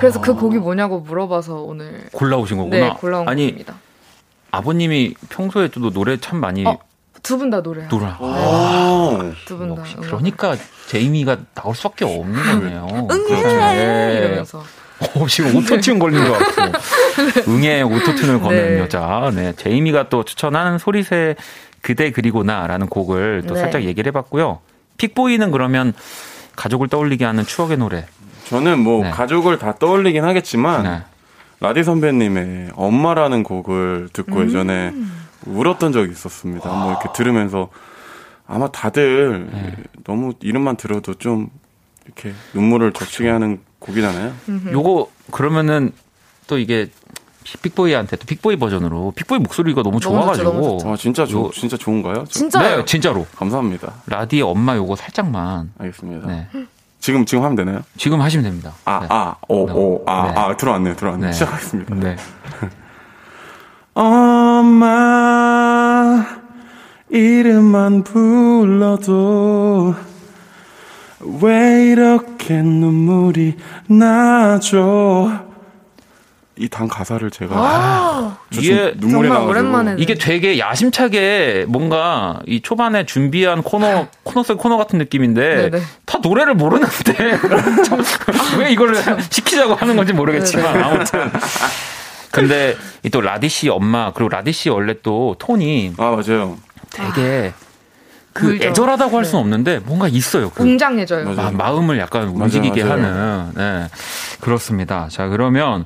[0.01, 2.77] 그래서 그 곡이 뭐냐고 물어봐서 오늘 골라오신 거구나.
[2.77, 3.75] 네 골라온 아니 곡입니다.
[4.51, 6.79] 아버님이 평소에 또 노래 참 많이 어,
[7.23, 7.63] 두분 다.
[7.63, 7.85] 노래.
[7.85, 7.89] 오.
[9.47, 9.85] 두분 다.
[10.01, 10.57] 그러니까
[10.89, 13.09] 제이미가 나올 수밖에 없는 거네요.
[13.11, 14.19] 응애 네.
[14.19, 14.63] 이러면서
[15.15, 16.73] 어, 지금 오토튠 걸린 줄 알았어.
[17.49, 18.79] 응애 오토튠을 거는 네.
[18.79, 19.31] 여자.
[19.35, 19.53] 네.
[19.57, 21.37] 제이미가 또 추천한 소리새
[21.81, 23.61] 그대 그리고나라는 곡을 또 네.
[23.61, 24.61] 살짝 얘기를 해봤고요.
[24.99, 25.93] 픽보이는 그러면
[26.57, 28.07] 가족을 떠올리게 하는 추억의 노래.
[28.45, 29.11] 저는 뭐 네.
[29.11, 31.03] 가족을 다 떠올리긴 하겠지만 네.
[31.61, 34.47] 라디 선배님의 엄마라는 곡을 듣고 음.
[34.47, 34.93] 예전에
[35.47, 36.69] 울었던 적이 있었습니다.
[36.69, 37.69] 뭐 이렇게 들으면서
[38.47, 39.77] 아마 다들 네.
[40.05, 41.49] 너무 이름만 들어도 좀
[42.05, 44.33] 이렇게 눈물을 적시게 하는 곡이잖아요.
[44.73, 45.93] 요거 그러면은
[46.47, 46.89] 또 이게
[47.45, 50.93] 픽보이한테 또 픽보이 버전으로 픽보이 목소리가 너무 좋아가지고 너무 좋죠.
[50.93, 52.15] 아 진짜 좋 요- 진짜 좋은가요?
[52.29, 52.77] 저- 진짜요?
[52.79, 53.93] 네 진짜로 감사합니다.
[54.07, 56.27] 라디의 엄마 요거 살짝만 알겠습니다.
[56.29, 56.47] 네
[57.01, 57.81] 지금 지금 하면 되나요?
[57.97, 58.73] 지금 하시면 됩니다.
[58.85, 59.07] 아, 네.
[59.11, 60.39] 아, 오, 오, 아, 네.
[60.39, 61.31] 아, 들어왔네요, 들어왔네요.
[61.31, 61.33] 네.
[61.33, 61.95] 시작하겠습니다.
[61.97, 62.17] 네.
[64.93, 66.25] 엄마,
[67.11, 69.95] 이름만 불러도
[71.41, 73.57] 왜 이렇게 눈물이
[73.87, 75.51] 나죠?
[76.57, 83.07] 이단 가사를 제가 아, 저 이게 눈물이 정말 오랜만에 이게 되게 야심차게 뭔가 이 초반에
[83.07, 85.85] 준비한 코너 코너 속 코너 같은 느낌인데 네네.
[86.05, 87.15] 다 노래를 모르는데
[88.59, 88.95] 왜 이걸
[89.31, 90.85] 시키자고 하는 건지 모르겠지만 네네.
[90.85, 91.31] 아무튼
[92.31, 96.59] 근데 이또 라디 씨 엄마 그리고 라디 씨 원래 또 톤이 아 맞아요.
[96.91, 97.55] 되게
[98.33, 98.65] 그 울죠.
[98.65, 99.29] 애절하다고 할 네.
[99.29, 100.51] 수는 없는데 뭔가 있어요.
[100.51, 101.25] 그 웅장해져요.
[101.25, 101.51] 맞아요.
[101.53, 103.05] 마, 마음을 약간 움직이게 맞아요.
[103.05, 103.89] 하는 네
[104.41, 105.09] 그렇습니다.
[105.11, 105.85] 자 그러면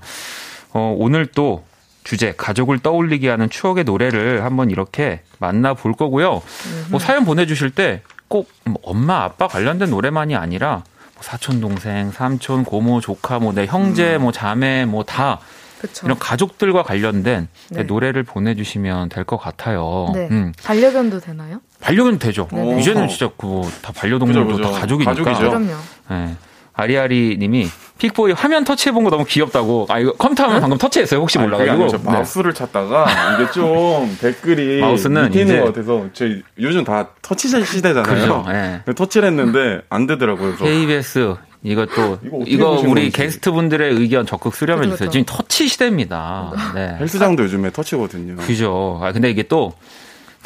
[0.72, 1.64] 어, 오늘 또
[2.04, 6.42] 주제 가족을 떠올리게 하는 추억의 노래를 한번 이렇게 만나 볼 거고요.
[6.90, 8.50] 뭐 사연 보내 주실 때 꼭
[8.82, 10.82] 엄마 아빠 관련된 노래만이 아니라
[11.14, 15.38] 뭐 사촌 동생, 삼촌, 고모, 조카, 뭐 내 형제, 뭐 자매, 뭐다
[15.80, 16.06] 그쵸.
[16.06, 17.82] 이런 가족들과 관련된 네.
[17.84, 20.10] 노래를 보내주시면 될 것 같아요.
[20.12, 20.26] 네.
[20.32, 21.60] 음, 반려견도 되나요?
[21.80, 22.48] 반려견 되죠.
[22.52, 22.80] 네네.
[22.80, 24.72] 이제는 진짜 그다 반려동물도 그죠, 그죠.
[24.72, 25.14] 다 가족이니까.
[25.14, 25.48] 가족이죠.
[25.50, 25.72] 그럼요.
[26.10, 26.34] 네.
[26.78, 27.68] 아리아리 님이
[27.98, 29.86] 픽보이 화면 터치해 본 거 너무 귀엽다고.
[29.88, 31.20] 아, 이거 컴퓨터 화면 방금 터치했어요.
[31.20, 31.72] 혹시 몰라 가지고.
[31.84, 33.06] 아니라 저 마우스를 찾다가
[33.40, 38.14] 이게 좀 댓글이 마우스는 있는 것 같아서 저희 요즘 다 터치 시대잖아요.
[38.14, 38.44] 그죠.
[38.48, 38.80] 예.
[38.84, 40.56] 근데 터치를 했는데 안 되더라고요.
[40.56, 43.10] 그래서 KBS 이것도 이거 이거, 우리.
[43.10, 45.08] 게스트 분들의 의견 적극 수렴해 그죠, 주세요.
[45.08, 45.10] 그죠.
[45.12, 46.52] 지금 터치 시대입니다.
[46.74, 46.96] 네.
[47.00, 48.36] 헬스장도 요즘에 터치거든요.
[48.36, 49.00] 그죠.
[49.02, 49.72] 아 근데 이게 또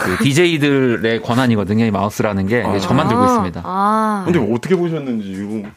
[0.00, 1.84] 그 DJ들의 권한이거든요.
[1.84, 3.60] 이 마우스라는 게 이게 저만 들고 있습니다.
[3.64, 5.68] 아, 근데 뭐 어떻게 보셨는지 이거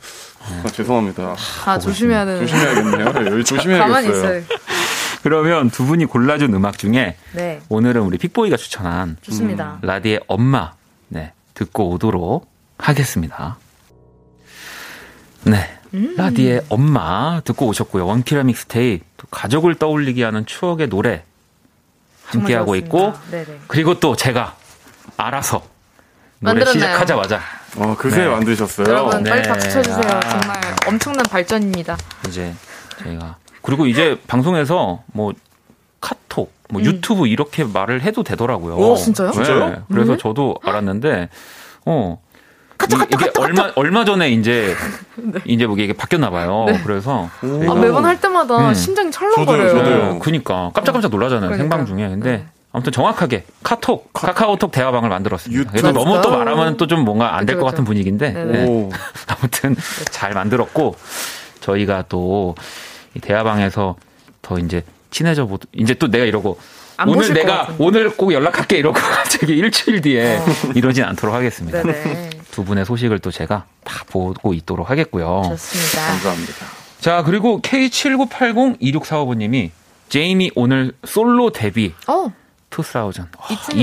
[0.64, 1.36] 아, 죄송합니다.
[1.66, 2.48] 아 조심해야 되는.
[2.48, 3.06] 조심해야겠네요.
[3.06, 4.12] 여기 가만히 조심해야겠어요.
[4.12, 4.44] 있어요.
[5.24, 9.80] 그러면 두 분이 골라준 음악 중에 네, 오늘은 우리 픽보이가 추천한 좋습니다.
[9.82, 10.72] 라디의 엄마
[11.10, 13.58] 네 듣고 오도록 하겠습니다.
[15.44, 15.70] 네.
[15.94, 16.16] 음.
[16.18, 18.06] 라디의 엄마 듣고 오셨고요.
[18.08, 21.24] 원키라 믹스테이프 또 가족을 떠올리게 하는 추억의 노래
[22.26, 23.32] 함께 하고 있고 좋았습니다.
[23.32, 23.60] 네네.
[23.68, 24.56] 그리고 또 제가
[25.18, 25.62] 알아서
[26.40, 26.74] 노래 만들었나요?
[26.74, 27.42] 시작하자마자
[27.78, 28.28] 어, 그새 네.
[28.28, 28.88] 만드셨어요.
[28.88, 29.30] 여러분 네.
[29.30, 30.06] 빨리 박수 쳐주세요.
[30.08, 30.20] 아.
[30.20, 31.98] 정말 엄청난 발전입니다.
[32.28, 32.54] 이제
[33.04, 35.34] 저희가 그리고 이제 방송에서 뭐
[36.02, 36.86] 카톡, 뭐 음.
[36.86, 38.76] 유튜브 이렇게 말을 해도 되더라고요.
[38.76, 39.30] 오, 진짜요?
[39.30, 39.34] 네.
[39.34, 39.86] 진짜요?
[39.90, 40.18] 그래서 음.
[40.18, 41.30] 저도 알았는데
[41.86, 42.22] 어
[42.86, 44.76] 이- 카톡, 이게 카톡, 얼마 얼마 전에 이제
[45.46, 46.66] 이제 뭐 이게 바뀌었나 봐요.
[46.68, 46.80] 네.
[46.84, 47.72] 그래서 오.
[47.72, 48.74] 아, 매번 할 때마다 음.
[48.74, 49.70] 심장이 철렁거려요.
[49.70, 50.14] 저도요, 저도요.
[50.14, 51.50] 네, 그니까 깜짝깜짝 놀라잖아요.
[51.52, 51.58] 그러니까요.
[51.58, 52.10] 생방 중에.
[52.10, 52.46] 근데 네.
[52.72, 55.70] 아무튼 정확하게 카톡, 카 카오톡 대화방을 만들었습니다.
[55.72, 56.32] 그래서 너무 또?
[56.32, 58.32] 말하면 또 좀 뭔가 안 될 것 같은 분위기인데.
[58.32, 58.66] 네.
[58.66, 58.90] 오.
[59.28, 59.76] 아무튼
[60.10, 60.96] 잘 만들었고
[61.62, 62.56] 저희가 또이
[63.22, 63.96] 대화방에서
[64.42, 66.58] 더 이제 친해져 보도 이제 또 내가 이러고
[66.98, 67.70] 안 오늘 내가.
[67.78, 70.46] 오늘 꼭 연락할게 이러고 갑자기 일주일 뒤에 어.
[70.76, 71.82] 이러진 않도록 하겠습니다.
[71.84, 72.30] 네네.
[72.54, 75.42] 두 분의 소식을 또 제가 다 보고 있도록 하겠고요.
[75.50, 76.06] 좋습니다.
[76.08, 76.54] 감사합니다.
[77.00, 79.72] 자 그리고 K79802645번님이
[80.08, 82.32] 제이미 오늘 솔로 데뷔 어,
[82.70, 83.32] 2000 이천일.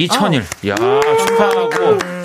[0.09, 2.23] 2000일 야 축하하고 음.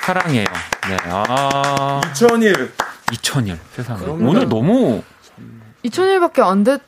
[0.00, 0.46] 사랑해요.
[0.88, 0.96] 네.
[1.04, 2.72] 아 2001.
[3.12, 4.30] 2000일 세상에 그럼요.
[4.30, 5.02] 오늘 너무
[5.84, 6.80] 2000일밖에 안 됐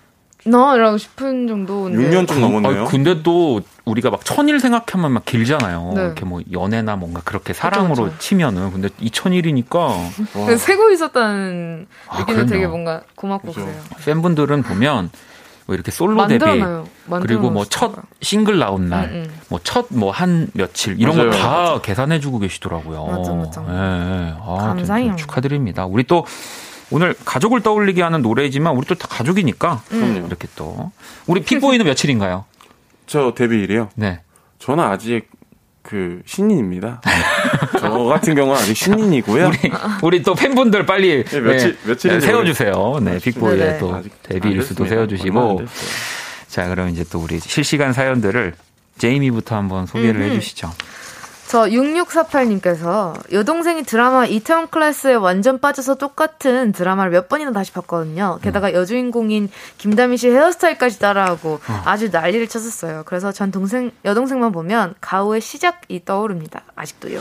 [0.44, 0.76] 나?
[0.76, 2.10] 라고 싶은 정도인데.
[2.10, 2.82] 6년 좀 넘었네요.
[2.82, 5.92] 아, 근데 또 우리가 막 천일 생각하면 막 길잖아요.
[5.94, 6.02] 네.
[6.02, 8.18] 이렇게 뭐 연애나 뭔가 그렇게 사랑으로 그쵸.
[8.18, 10.46] 치면은 근데 2000일이니까 와.
[10.46, 12.66] 그 세고 있었다는 아, 느낌은 되게.
[12.66, 13.66] 뭔가 고맙고 그죠.
[13.66, 13.80] 그래요.
[14.04, 15.10] 팬분들은 보면
[15.66, 16.86] 뭐 이렇게 솔로 데뷔 만들어놔요.
[17.22, 19.40] 그리고 뭐 첫 싱글 나온 날, 음, 음.
[19.50, 21.16] 뭐첫 뭐 한 며칠 이런.
[21.16, 23.06] 거 다 계산해주고 계시더라고요.
[23.06, 23.64] 맞아, 맞아.
[23.68, 24.34] 예, 예.
[24.40, 25.08] 아, 감사해요.
[25.10, 25.86] 좀 축하드립니다.
[25.86, 26.24] 우리 또
[26.90, 30.26] 오늘 가족을 떠올리게 하는 노래지만 우리 또 다 가족이니까 그럼요.
[30.26, 30.90] 이렇게 또
[31.26, 32.44] 우리 픽보이는 며칠인가요?
[33.06, 33.90] 저 데뷔일이요.
[33.94, 34.20] 네.
[34.58, 35.28] 저는 아직
[35.82, 37.00] 그 신인입니다.
[37.80, 39.46] 저 같은 경우는 아직 신인이고요.
[39.48, 39.72] 우리
[40.02, 42.98] 우리 또 팬분들 빨리 네, 며칠- 며칠인지 세워주세요.
[43.02, 43.78] 네, 픽보이의 네네.
[43.78, 45.62] 또 아직 데뷔 안 일수도 세워주시고.
[46.48, 48.54] 자 그럼 이제 또 우리 실시간 사연들을
[48.98, 50.30] 제이미부터 한번 소개를 음흠.
[50.34, 50.70] 해주시죠.
[51.50, 58.38] 저 6648님께서 여동생이 드라마 이태원 클래스에 완전 빠져서 똑같은 드라마를 몇 번이나 다시 봤거든요.
[58.40, 63.02] 게다가 여주인공인 김다미 씨 헤어스타일까지 따라하고 아주 난리를 쳤었어요.
[63.04, 66.62] 그래서 전 동생 여동생만 보면 가오의 시작이 떠오릅니다.
[66.76, 67.20] 아직도요.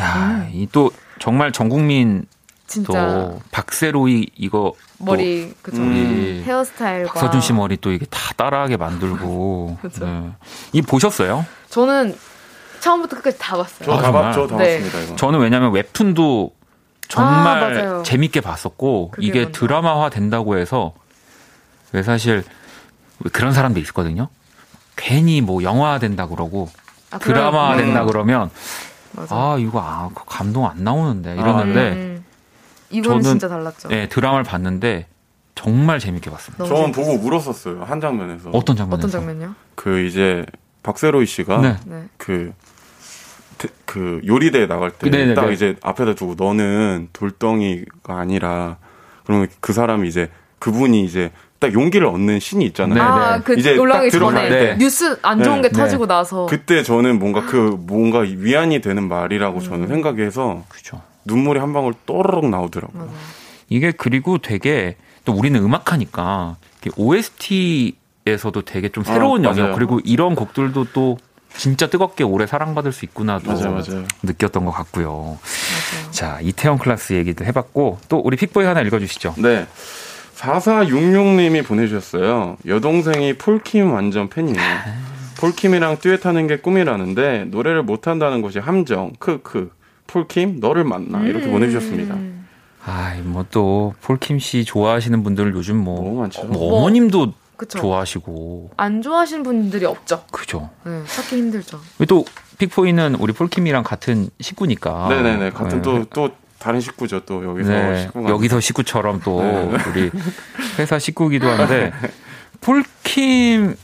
[0.00, 2.26] 야, 이또 정말 전 국민
[2.66, 8.76] 진짜 또 박세로이 이거 머리 그죠 우리 헤어스타일과 박서준 씨 머리 또 이게 다 따라하게
[8.76, 9.78] 만들고.
[9.98, 10.30] 네.
[10.74, 11.46] 이 보셨어요?
[11.70, 12.14] 저는
[12.82, 13.86] 처음부터 끝까지 다 봤어요.
[13.86, 14.22] 저 아, 다 정말?
[14.24, 14.78] 봤, 저다 네.
[14.78, 15.16] 봤습니다, 이거.
[15.16, 18.02] 저는 왜냐면 웹툰도 아, 정말 맞아요.
[18.02, 19.58] 재밌게 봤었고 이게 먼저.
[19.60, 20.92] 드라마화 된다고 해서
[21.92, 22.42] 왜 사실
[23.32, 24.28] 그런 사람도 있거든요.
[24.96, 26.68] 괜히 뭐 영화 된다 그러고
[27.10, 28.50] 아, 드라마 그럼- 된다 그러면
[29.12, 29.34] 맞아.
[29.36, 32.24] 아 이거 아 그거 감동 안 나오는데 이러는데 음, 음.
[32.90, 33.88] 이거는 저는- 진짜 달랐죠.
[33.88, 35.06] 네, 드라마를 봤는데
[35.54, 36.64] 정말 재밌게 봤습니다.
[36.64, 37.18] 저는 재밌었어요.
[37.20, 37.84] 보고 울었었어요.
[37.84, 38.50] 한 장면에서.
[38.50, 39.06] 어떤 장면에서?
[39.06, 39.54] 어떤 장면요?
[39.74, 40.44] 그 이제
[40.82, 41.76] 박세로이 씨가 네.
[41.84, 42.04] 네.
[42.16, 42.71] 그, 대-
[43.84, 45.34] 그 요리대에 나갈 때 네네네.
[45.34, 48.76] 딱 이제 앞에다 두고 너는 돌덩이가 아니라
[49.24, 52.94] 그러면 그 사람이 이제 그분이 이제 딱 용기를 얻는 신이 있잖아요.
[52.94, 53.42] 네, 아, 네.
[53.44, 54.76] 그 이제 올라가기 전에 때.
[54.78, 55.68] 뉴스 안 좋은 네.
[55.68, 61.00] 게 터지고 나서 그때 저는 뭔가 그 뭔가 위안이 되는 말이라고 저는 생각해서 그죠.
[61.24, 63.04] 눈물이 한 방울 또르륵 나오더라고요.
[63.04, 63.16] 맞아요.
[63.68, 66.56] 이게 그리고 되게 또 우리는 음악하니까
[66.96, 69.74] OST에서도 되게 좀 새로운 아, 영역.
[69.74, 71.16] 그리고 이런 곡들도 또
[71.56, 74.04] 진짜 뜨겁게 오래 사랑받을 수 있구나도 맞아요, 맞아요.
[74.22, 75.10] 느꼈던 것 같고요.
[75.12, 76.10] 맞아요.
[76.10, 79.34] 자 이태원 클라스 얘기도 해봤고 또 우리 픽보이 하나 읽어주시죠.
[79.38, 79.66] 네.
[80.36, 82.56] 4466님이 보내주셨어요.
[82.66, 84.58] 여동생이 폴킴 완전 팬이에요.
[85.38, 89.12] 폴킴이랑 듀엣하는 게 꿈이라는데 노래를 못한다는 것이 함정.
[89.18, 89.70] 크크.
[90.06, 92.14] 폴킴 너를 만나 이렇게 보내주셨습니다.
[92.14, 92.46] 음.
[92.84, 96.44] 아이 뭐또 폴킴 씨 좋아하시는 분들 요즘 뭐, 너무 많죠.
[96.44, 97.32] 뭐 어머님도
[97.62, 97.78] 그쵸.
[97.78, 100.24] 좋아하시고 안 좋아하시는 분들이 없죠.
[100.32, 100.68] 그죠.
[100.84, 101.80] 네, 찾기 힘들죠.
[102.08, 102.24] 또
[102.58, 105.08] 픽보이는 우리 폴킴이랑 같은 식구니까.
[105.08, 105.50] 네네네.
[105.50, 105.82] 같은 네.
[105.82, 107.20] 또, 또 다른 식구죠.
[107.20, 108.30] 또 여기서 네, 식구가.
[108.30, 109.78] 여기서 식구처럼 또 네.
[109.88, 110.10] 우리
[110.80, 111.92] 회사 식구기도 한데
[112.62, 113.76] 폴킴이랑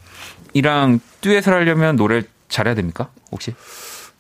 [1.21, 3.11] 듀엣을 하려면 노래 잘해야 됩니까?
[3.31, 3.55] 혹시?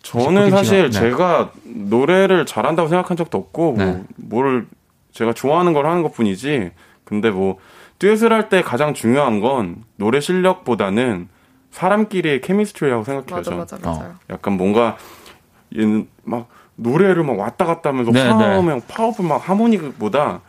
[0.02, 0.90] 저는 사실?
[0.90, 1.00] 네.
[1.00, 4.04] 제가 노래를 잘한다고 생각한 적도 없고 뭐 네.
[4.14, 4.66] 뭘
[5.12, 6.70] 제가 좋아하는 걸 하는 것뿐이지.
[7.04, 7.59] 근데 뭐
[7.99, 11.28] 듀엣을 할 때 가장 중요한 건 노래 실력보다는
[11.70, 13.30] 사람끼리의 chemistry라고 생각해요.
[13.36, 13.59] 맞아, 저는.
[13.59, 14.14] 맞아, 맞아요.
[14.30, 14.96] 약간 뭔가
[15.76, 20.40] 얘는 막 노래를 막 왔다 갔다 하면서 네, 처음에 파워풀 막 하모니보다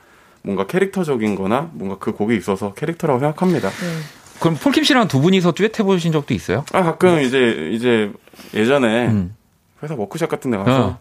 [0.43, 3.70] 뭔가 캐릭터적인 거나 뭔가 그 곡에 있어서 캐릭터라고 생각합니다.
[3.70, 3.86] 네.
[4.39, 6.64] 그럼 폴킴 씨랑 두 분이서 듀엣 해보신 적도 있어요?
[6.72, 8.14] 아, 가끔 이제, 이제
[8.54, 9.36] 예전에 음.
[9.84, 11.00] 회사 워크샵 같은 데 가서 어.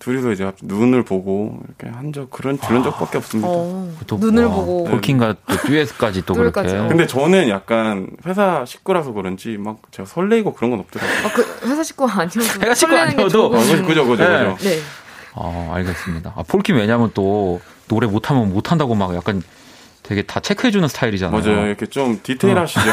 [0.00, 3.48] 둘이서 이제 눈을 보고 이렇게 한 적, 그런, 그런 적밖에 없습니다.
[3.50, 6.60] 어, 또, 눈을 와, 보고 또 듀엣까지 또 그렇게.
[6.60, 6.88] 어.
[6.88, 11.26] 근데 저는 약간 회사 식구라서 그런지 막 제가 설레이고 그런 건 없더라고요.
[11.26, 13.54] 아, 그 회사 식구 아니어도 회사 식구 아니어도.
[13.54, 14.24] 아, 그죠, 그죠, 그죠.
[14.24, 14.56] 네.
[14.56, 14.78] 네.
[15.34, 16.32] 아, 알겠습니다.
[16.34, 19.42] 아, 폴킴 왜냐면 또 노래 못하면 못한다고 막 약간
[20.02, 21.42] 되게 다 체크해주는 스타일이잖아요.
[21.42, 21.66] 맞아요.
[21.66, 22.90] 이렇게 좀 디테일하시죠.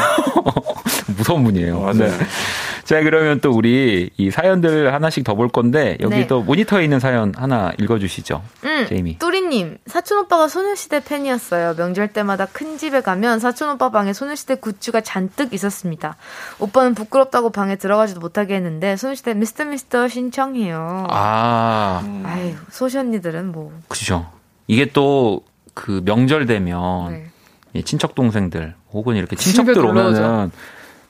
[1.16, 1.80] 무서운 분이에요.
[1.80, 1.94] 맞아요.
[1.94, 2.18] 네.
[2.88, 6.26] 자, 그러면 또 우리 이 사연들 하나씩 더 볼 건데 여기 네.
[6.26, 8.42] 또 모니터에 있는 사연 하나 읽어 주시죠.
[8.64, 9.18] 음, 제이미.
[9.18, 11.74] 또리님, 사촌 오빠가 소녀시대 팬이었어요.
[11.76, 16.16] 명절 때마다 큰 집에 가면 사촌 오빠 방에 소녀시대 굿즈가 잔뜩 있었습니다.
[16.60, 21.08] 오빠는 부끄럽다고 방에 들어가지도 못하게 했는데 소녀시대 미스터 미스터 신청해요.
[21.10, 23.70] 아, 아유, 소시 언니들은 뭐.
[23.88, 24.30] 그죠.
[24.66, 25.42] 이게 또
[25.74, 27.26] 그 명절 되면 네.
[27.74, 30.50] 이 친척 동생들 혹은 이렇게 집에 친척들 오면은.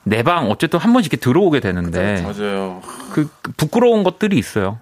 [0.03, 2.81] 내 방 어쨌든 한 번씩 이렇게 들어오게 되는데 맞아요.
[3.11, 4.79] 그, 그 부끄러운 것들이 있어요.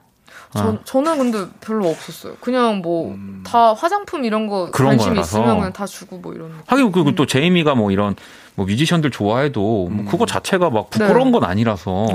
[0.55, 2.36] 저, 저는 근데 별로 없었어요.
[2.39, 3.15] 그냥 뭐,
[3.45, 5.39] 다 화장품 이런 거 그런 관심 거라서.
[5.39, 6.51] 있으면 그냥 다 주고 뭐 이런.
[6.65, 8.15] 하긴 그리고 또 제이미가 뭐 이런
[8.55, 12.07] 뭐 뮤지션들 좋아해도 뭐 그거 자체가 막 부끄러운 건 아니라서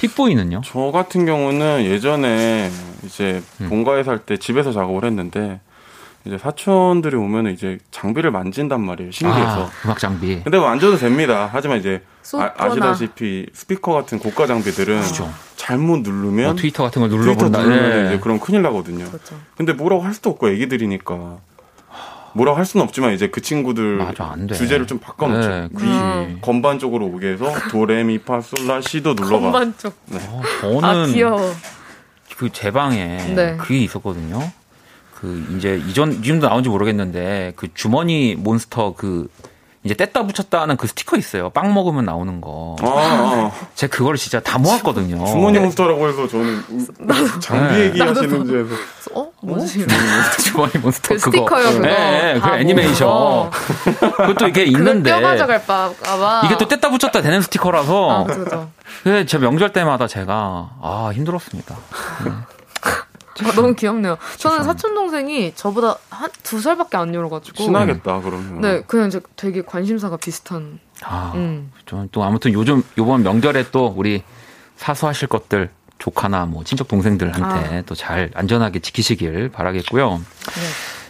[0.00, 0.60] 픽보이는요?
[0.64, 2.70] 저 같은 경우는 예전에
[3.04, 3.68] 이제 음.
[3.68, 5.60] 본가에 살 때 집에서 작업을 했는데
[6.24, 9.10] 이제 사촌들이 오면은 이제 장비를 만진단 말이에요.
[9.12, 9.64] 신기해서.
[9.66, 10.40] 아, 음악 장비.
[10.42, 11.48] 근데 만져도 됩니다.
[11.52, 12.54] 하지만 이제 아, 쏟거나.
[12.58, 15.32] 아시다시피 스피커 같은 고가 장비들은 그죠.
[15.56, 17.62] 잘못 누르면 뭐 트위터 같은 걸 트위터 눌러본다.
[17.62, 18.06] 누르면 예.
[18.08, 19.06] 이제 그럼 큰일 나거든요.
[19.06, 19.36] 그렇죠.
[19.56, 21.38] 근데 뭐라고 할 수도 없고 애기들이니까
[22.34, 24.54] 뭐라고 할 수는 없지만 이제 그 친구들 맞아, 안 돼.
[24.54, 25.48] 주제를 좀 바꿔놓죠.
[25.48, 25.86] 네, 그지.
[25.86, 26.38] 음.
[26.42, 29.38] 건반 쪽으로 오게 해서 도레미파솔라 시도 눌러봐.
[29.50, 29.94] 건반 쪽.
[30.12, 30.42] 어,
[30.82, 31.40] 아, 저는 귀여워.
[32.36, 33.56] 그 제 방에 네.
[33.56, 34.38] 그게 있었거든요.
[35.20, 39.28] 그 이제 이전 지금도 나온지 모르겠는데 그 주머니 몬스터 그
[39.82, 41.50] 이제 뗐다 붙였다 하는 그 스티커 있어요.
[41.50, 42.76] 빵 먹으면 나오는 거.
[42.82, 43.52] 아, 아.
[43.74, 45.24] 제가 그걸 진짜 다 모았거든요.
[45.26, 46.62] 주머니 몬스터라고 해서 저는
[47.40, 47.84] 장비 네.
[47.86, 48.74] 얘기하시는 줄 알고
[49.14, 49.32] 어?
[49.40, 49.86] 뭐지?
[50.44, 51.30] 주머니 몬스터 그 그거.
[51.30, 51.88] 스티커요, 그거.
[51.88, 53.08] 예, 예, 그다 애니메이션.
[53.08, 53.50] 모아서.
[54.16, 56.42] 그것도 이렇게 그걸 있는데 껴가져갈까 봐.
[56.44, 58.70] 이게 또 뗐다 붙였다 되는 아, 스티커라서 그죠, 그죠.
[59.02, 61.76] 그래서 제 명절 때마다 제가 아 힘들었습니다.
[63.44, 64.16] 아, 너무 귀엽네요.
[64.38, 67.62] 저는 사촌 동생이 저보다 한 두 살밖에 안 열어가지고.
[67.64, 68.60] 신나겠다 그러면.
[68.60, 70.78] 네, 그냥 이제 되게 관심사가 비슷한.
[71.02, 71.70] 아, 음.
[71.86, 74.22] 저는 또 아무튼 요즘 요번 명절에 또 우리
[74.76, 80.10] 사수하실 것들 조카나 뭐 친척 동생들한테 또잘 안전하게 지키시길 바라겠고요.
[80.18, 80.62] 네.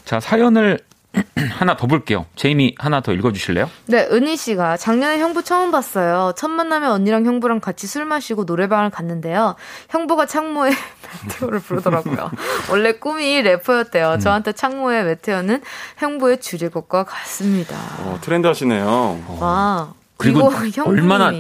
[0.05, 0.81] 자 사연을
[1.59, 2.27] 하나 더 볼게요.
[2.37, 3.71] 제이미 하나 더 읽어주실래요?
[3.87, 6.33] 네, 은희 씨가 작년에 형부 처음 봤어요.
[6.37, 9.55] 첫 만남에 언니랑 형부랑 같이 술 마시고 노래방을 갔는데요.
[9.89, 10.73] 형부가 창모의
[11.29, 12.31] 메테오를 부르더라고요.
[12.71, 14.15] 원래 꿈이 래퍼였대요.
[14.15, 14.21] 음.
[14.21, 15.63] 저한테 창모의 메테오는
[15.97, 17.77] 형부의 주제곡과 같습니다.
[18.01, 19.39] 어, 트렌드 하시네요.
[19.41, 21.33] 와, 그리고 형부님이 얼마나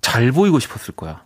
[0.00, 1.22] 잘 보이고 싶었을 거야.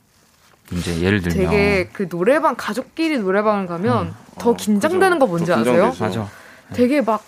[0.72, 5.18] 이제 예를 들면 되게 그 노래방 가족끼리 노래방을 가면 더 어, 긴장되는 그죠.
[5.18, 5.90] 거 뭔지 더 아세요?
[5.90, 6.20] 긴장되죠.
[6.20, 6.30] 맞아.
[6.72, 7.22] 되게 막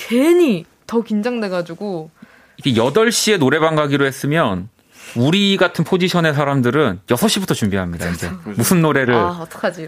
[0.00, 2.10] 괜히 더 긴장돼가지고
[2.56, 4.68] 이게 8시에 노래방 가기로 했으면
[5.16, 8.08] 우리 같은 포지션의 사람들은 6시부터 준비합니다.
[8.10, 9.46] 이제 무슨 노래를 아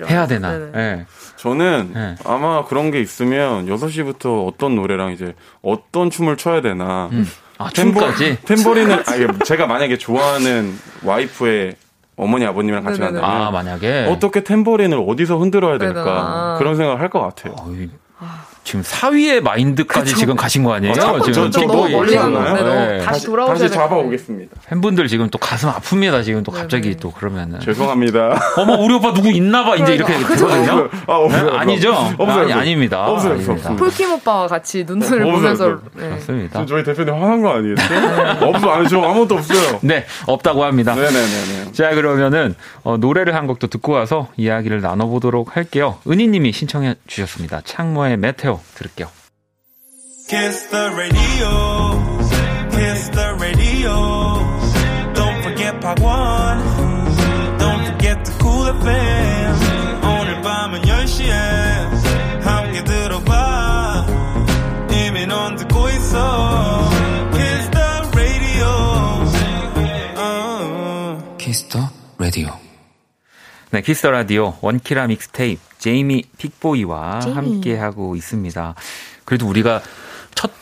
[0.09, 0.53] 해야 되나.
[0.75, 1.07] 예.
[1.37, 2.17] 저는 네.
[2.25, 7.27] 아마 그런 게 있으면 6시부터 어떤 노래랑 이제 어떤 춤을 춰야 되나 음.
[7.59, 8.39] 아, 춤까지?
[8.47, 11.77] 템버린을 아니, 제가 만약에 좋아하는 와이프의
[12.17, 13.21] 어머니 아버님이랑 같이 네네네.
[13.21, 14.07] 간다면 아, 만약에.
[14.11, 16.59] 어떻게 템버린을 어디서 흔들어야 될까 네네.
[16.59, 17.55] 그런 생각을 할 것 같아요.
[17.61, 17.89] 어이,
[18.65, 20.93] 지금 사위의 마인드까지 지금 가신 거 아니에요?
[20.93, 21.61] 어, 지금 저-.
[21.63, 22.55] 너무 멀리 간 가나요?
[22.55, 22.99] 건데 너무 네.
[23.01, 23.75] 다시 돌아오셔야 다시.
[23.75, 24.57] 잡아오겠습니다.
[24.69, 26.23] 팬분들 지금 또 가슴 아픕니다.
[26.25, 26.97] 지금 또 갑자기 네네.
[27.01, 27.59] 또 그러면은.
[27.59, 28.41] 죄송합니다.
[28.57, 29.75] 어머, 우리 오빠 누구 있나 봐.
[29.75, 30.37] 이제 이렇게 그러니까.
[30.37, 30.89] 되거든요.
[31.09, 31.51] 아, 없어요.
[31.51, 31.57] 네?
[31.59, 31.91] 아니죠?
[31.93, 32.17] 없어요.
[32.31, 32.55] 아니, 없어요.
[32.61, 33.07] 아닙니다.
[33.11, 33.35] 없어요.
[33.35, 33.75] 없습니다.
[33.75, 35.83] 폴킴 오빠와 같이 눈을 없어요, 보면서 없어요.
[35.97, 36.67] 네.
[36.67, 38.49] 저희 대표님 화난 거 아니겠어요?
[38.49, 39.81] 없어, 아니, 저 아무것도 없어요.
[39.83, 40.95] 네, 없다고 합니다.
[40.95, 41.73] 네네네네.
[41.73, 42.55] 자, 그러면은,
[42.85, 45.99] 어, 노래를 한 곡도 듣고 와서 이야기를 나눠보도록 할게요.
[46.09, 47.61] 은희님이 신청해 주셨습니다.
[47.65, 49.09] 창모의 메테오 들을게요.
[50.29, 51.51] Kiss the radio.
[52.71, 53.95] Kiss the radio.
[55.15, 57.59] Don't forget Part 1.
[57.59, 59.55] Don't forget the cool FM.
[60.05, 61.33] 오늘 밤은 10시에
[62.43, 64.07] 함께 들어봐.
[64.91, 66.91] 이미 넌 듣고 있어.
[67.33, 68.67] Kiss the radio.
[70.17, 71.37] 어.
[71.39, 72.59] Kiss the Radio.
[73.71, 77.35] 네, Kiss the Radio 원키라 믹스테이프 제이미 픽보이와 제이미.
[77.35, 78.75] 함께 하고 있습니다.
[79.25, 79.83] 그래도 우리가
[80.37, 80.53] 첫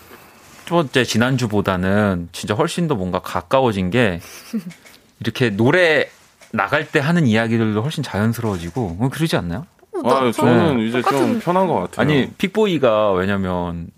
[0.66, 4.20] 번째 지난주보다는 진짜 훨씬 더 뭔가 가까워진 게
[5.20, 6.08] 이렇게 노래
[6.52, 9.66] 나갈 때 하는 이야기들도 훨씬 자연스러워지고 어, 그러지 않나요?
[10.02, 10.86] 아, 저는 네.
[10.86, 12.00] 이제 똑같은- 좀 편한 것 같아요.
[12.00, 13.88] 아니 픽보이가 왜냐면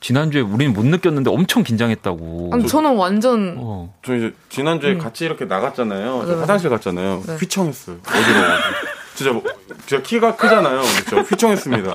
[0.00, 2.50] 지난주에 우리는 못 느꼈는데 엄청 긴장했다고.
[2.52, 3.94] 아니, 저는 완전 어.
[4.04, 6.04] 저 이제 지난주에 같이 이렇게 나갔잖아요.
[6.04, 6.26] 저 음.
[6.26, 6.40] 맞아요.
[6.40, 7.22] 화장실 갔잖아요.
[7.24, 7.36] 네.
[7.36, 7.98] 휘청했어요.
[8.04, 8.46] 어지러워.
[9.14, 9.42] 진짜 뭐,
[9.86, 10.82] 제가 키가 크잖아요.
[10.82, 11.94] 진짜 휘청했습니다.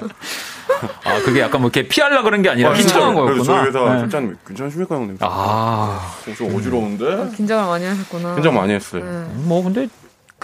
[1.05, 2.73] 아 그게 약간 뭐 이렇게 피하려 그런 게 아니라 아.
[2.73, 3.43] 그래서 거였구나.
[3.43, 3.99] 저희 회사 네.
[4.01, 5.17] 실장님 괜찮으십니까 형님?
[5.21, 7.29] 아, 어, 좀 어지러운데?
[7.35, 8.35] 긴장을 많이 하셨구나.
[8.35, 9.03] 긴장 많이 했어요.
[9.03, 9.27] 네.
[9.45, 9.87] 뭐 근데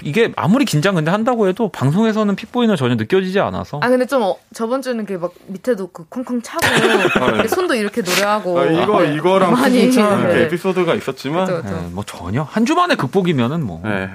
[0.01, 3.79] 이게 아무리 긴장 근데 한다고 해도 방송에서는 픽보이는 전혀 느껴지지 않아서.
[3.83, 6.65] 아 근데 좀 어, 저번 주는 이렇게 막 밑에도 그 쾅쾅 차고
[7.35, 9.13] 이렇게 손도 이렇게 노래하고 아, 이거, 네.
[9.13, 9.93] 이거랑 많이 네.
[9.93, 11.89] 이렇게 에피소드가 있었지만, 그쵸, 네, 그쵸.
[11.91, 14.09] 뭐 전혀 한 주 만에 극복이면은 뭐 네.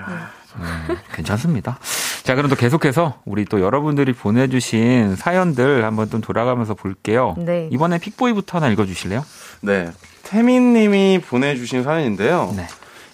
[0.61, 1.79] 음, 괜찮습니다.
[2.25, 7.35] 자, 그럼 또 계속해서 우리 또 여러분들이 보내주신 사연들 한번 좀 돌아가면서 볼게요.
[7.39, 7.69] 네.
[7.73, 9.25] 이번에 픽보이부터 하나 읽어주실래요?
[9.63, 9.91] 네.
[10.25, 12.53] 태민님이 보내주신 사연인데요.
[12.57, 12.67] 네.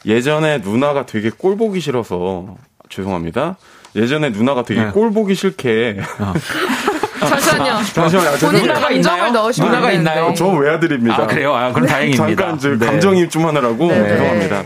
[0.07, 2.57] 예전에 누나가 되게 꼴 보기 싫어서
[2.89, 3.57] 죄송합니다.
[3.97, 4.91] 예전에 누나가 되게 네.
[4.91, 5.99] 꼴 보기 싫게
[7.21, 7.83] 잠시만요.
[7.95, 8.31] 잠시만요.
[8.39, 8.75] 본인 죄송해요.
[8.75, 10.15] 감정을 넣으시면 누나가 안 있나요?
[10.17, 10.35] 되는데.
[10.37, 11.17] 저 외아들입니다.
[11.23, 11.55] 아 그래요?
[11.55, 12.27] 아 그럼 다행입니다.
[12.27, 12.87] 잠깐 저 네.
[12.87, 14.09] 감정 이입 좀 하느라고 네.
[14.09, 14.63] 죄송합니다.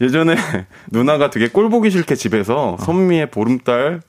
[0.00, 0.34] 예전에
[0.90, 4.00] 누나가 되게 꼴 보기 싫게 집에서 선미의 보름달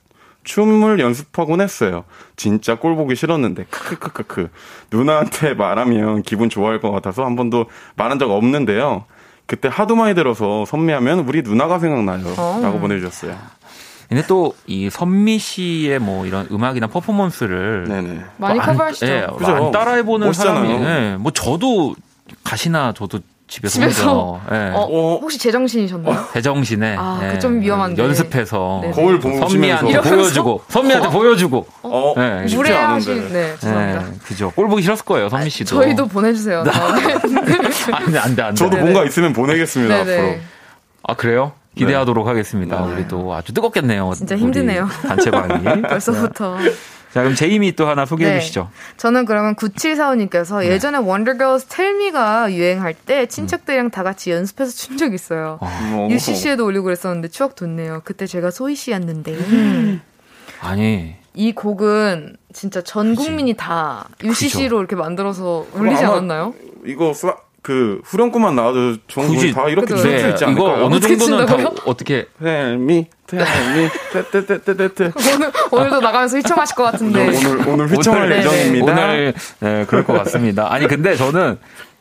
[0.44, 2.04] 춤을 연습하곤 했어요.
[2.36, 4.50] 진짜 꼴 보기 싫었는데 크크크크크
[4.92, 7.66] 누나한테 말하면 기분 좋아할 것 같아서 한 번도
[7.96, 9.06] 말한 적 없는데요.
[9.48, 12.34] 그때 하도 많이 들어서 선미하면 우리 누나가 생각나요.
[12.38, 12.60] 어.
[12.62, 13.36] 라고 보내주셨어요.
[14.08, 18.22] 근데 또 이 선미 씨의 뭐 이런 음악이나 퍼포먼스를 네네.
[18.38, 19.06] 많이 안- 커버하시죠.
[19.08, 19.52] 예, 그죠?
[19.52, 20.66] 안 따라해보는 멋있잖아요.
[20.80, 21.96] 사람이, 예, 뭐 저도
[22.44, 24.40] 가시나 저도 집에서, 집에서?
[24.42, 25.20] 혼자, 예, 어, 어.
[25.22, 26.30] 혹시 제정신이셨나요?
[26.34, 28.02] 대정신에 아, 예, 그좀 위험한데.
[28.02, 28.94] 연습해서 네네.
[28.94, 30.16] 거울 선미한테 이러면서?
[30.16, 32.40] 보여주고 선미한테 보여주고 어, 네.
[32.42, 33.34] 쉽지 무례하신 않은데.
[33.34, 34.02] 네 죄송합니다.
[34.08, 36.64] 예, 그죠 꼴 보기 싫었을 거예요 선미 씨도 저희도 보내주세요.
[37.92, 38.82] 안돼 안돼 안돼 저도 네네.
[38.82, 40.06] 뭔가 있으면 보내겠습니다 앞으로.
[40.16, 40.42] 네네.
[41.04, 42.94] 아 그래요 기대하도록 하겠습니다 네.
[42.94, 44.88] 우리 도 아주 뜨겁겠네요 진짜 우리 힘드네요.
[45.08, 46.58] 단체방이 벌써부터.
[47.16, 48.40] 자 그럼 제이미 또 하나 소개해 네.
[48.42, 50.68] 주시죠 저는 그러면 9745님께서 네.
[50.68, 55.58] 예전에 원더걸스 텔미가 유행할 때 친척들이랑 다 같이 연습해서 춘 적 있어요.
[55.62, 56.08] 어.
[56.12, 58.02] UCC에도 올리고 그랬었는데 추억 돋네요.
[58.04, 59.34] 그때 제가 소희 씨였는데.
[60.60, 66.54] 아니 이 곡은 진짜 전 국민이 다 UCC로 이렇게 만들어서 올리지 않았나요?
[66.86, 67.34] 이거 수-
[67.66, 70.04] 그 후렴구만 나와도 좋은 굳이- 다 이렇게 그죠.
[70.04, 70.86] 출수 네, 있지 이거 않을까요?
[70.86, 71.72] 어느 어떻게 정도는 다?
[71.88, 73.90] 어떻게 텔미 텔미
[74.32, 77.22] 떼떼떼떼떼 오늘, 오늘도 나가면서 휘청하실 것 같은데.
[77.28, 78.86] 오늘 오늘 휘청할 오늘- 예정입니다.
[78.94, 80.72] 오늘 네, 그럴 것 같습니다.
[80.72, 81.58] 아니 근데 저는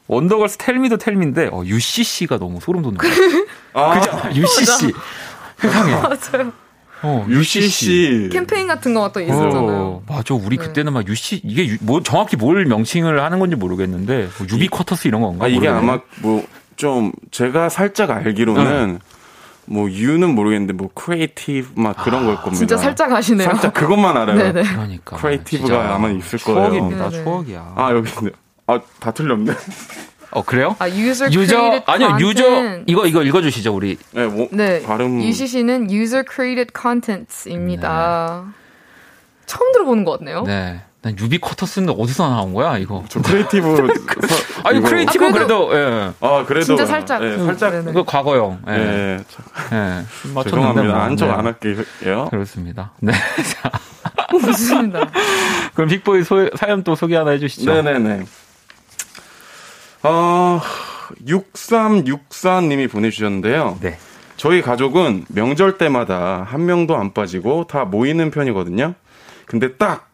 [0.06, 3.14] 원더걸스 텔미도 텔미인데 어, UCC가 너무 소름 돋는 거예요.
[3.72, 4.40] 아, 그죠?
[4.42, 4.92] UCC.
[5.56, 5.92] 세상에.
[5.94, 6.52] 맞아요.
[7.04, 9.52] 어, UCC 캠페인 같은 거가 또 있었잖아요.
[9.52, 10.34] 어, 맞아.
[10.34, 10.64] 우리 네.
[10.66, 15.20] 그때는 막 UC 이게 유- 뭐 정확히 뭘 명칭을 하는 건지 모르겠는데 뭐 유비쿼터스 이런
[15.20, 15.44] 건가?
[15.44, 15.78] 아 이게 모르겠네.
[15.78, 16.44] 아마 뭐
[16.76, 18.98] 좀 제가 살짝 알기로는
[19.66, 22.56] 뭐 유는 모르겠는데 뭐 creative 막 그런 걸 겁니다.
[22.58, 23.48] 진짜 살짝 아시네요.
[23.48, 24.36] 살짝 그것만 알아요.
[24.36, 24.62] 네네.
[24.64, 26.70] 그러니까 creative가 아마 있을 거예요.
[26.70, 27.10] 추억입니다.
[27.10, 27.74] 추억이야.
[27.76, 28.30] 아 여기 있네.
[28.66, 29.52] 아 다 틀렸네.
[30.34, 30.74] 어 그래요?
[30.78, 32.80] 아, user user 아니요 user.
[32.86, 34.82] 이거 이거 읽어주시죠 우리 네, 뭐 네.
[34.82, 38.44] 발음 UCC는 user created contents입니다.
[39.46, 40.42] 처음 들어보는 것 같네요.
[40.42, 40.82] 네.
[41.02, 43.04] 난 유비쿼터스는 어디서 나온 거야 이거?
[43.08, 43.76] 저 creative
[44.26, 46.12] 서- 아니 creative는 아, 그래도, 그래도- 예.
[46.20, 47.22] 아 그래도 진짜 살짝.
[47.22, 47.74] 예, 음, 살짝.
[47.90, 48.62] 이거 과거형.
[48.68, 48.72] 예.
[48.72, 49.42] 예, 자,
[49.76, 50.30] 예.
[50.32, 50.82] 맞췄는데 죄송합니다.
[50.94, 51.32] 뭐, 안쪽 네.
[51.32, 52.28] 안 할게요.
[52.30, 52.92] 그렇습니다.
[53.00, 53.12] 네.
[53.62, 53.70] 자,
[54.30, 55.10] 좋습니다.
[55.74, 57.70] 그럼 빅보이 소, 사연 또 소개 하나 해주시죠.
[57.82, 58.24] 네네네.
[60.04, 60.60] 어,
[61.26, 63.78] 6364님이 보내주셨는데요.
[63.80, 63.96] 네.
[64.36, 68.94] 저희 가족은 명절 때마다 한 명도 안 빠지고 다 모이는 편이거든요.
[69.46, 70.10] 근데 딱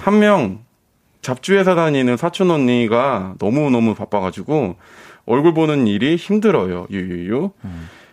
[0.00, 0.64] 한명
[1.22, 4.76] 잡주회사 다니는 사촌 언니가 너무너무 바빠가지고
[5.26, 6.86] 얼굴 보는 일이 힘들어요.
[6.90, 7.50] 유유유.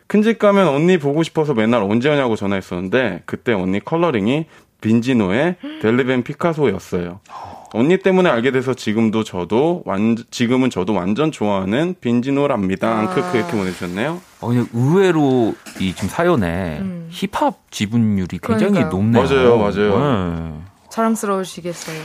[0.08, 4.46] 큰집 가면 언니 보고 싶어서 맨날 언제 오냐고 전화했었는데 그때 언니 컬러링이
[4.82, 7.20] 빈지노의 Dali, Van, Picasso였어요.
[7.74, 12.88] 언니 때문에 알게 돼서 지금도 저도 완 지금은 저도 완전 좋아하는 빈지노랍니다.
[12.88, 13.08] 아.
[13.14, 14.22] 크크 이렇게 보내주셨네요.
[14.40, 17.10] 어, 근데 의외로 이 지금 사연에 음.
[17.12, 18.90] 힙합 지분율이 굉장히 그러니까요.
[18.90, 19.24] 높네요.
[19.24, 20.00] 맞아요, 맞아요.
[20.00, 20.54] 네.
[20.90, 22.02] 자랑스러우시겠어요.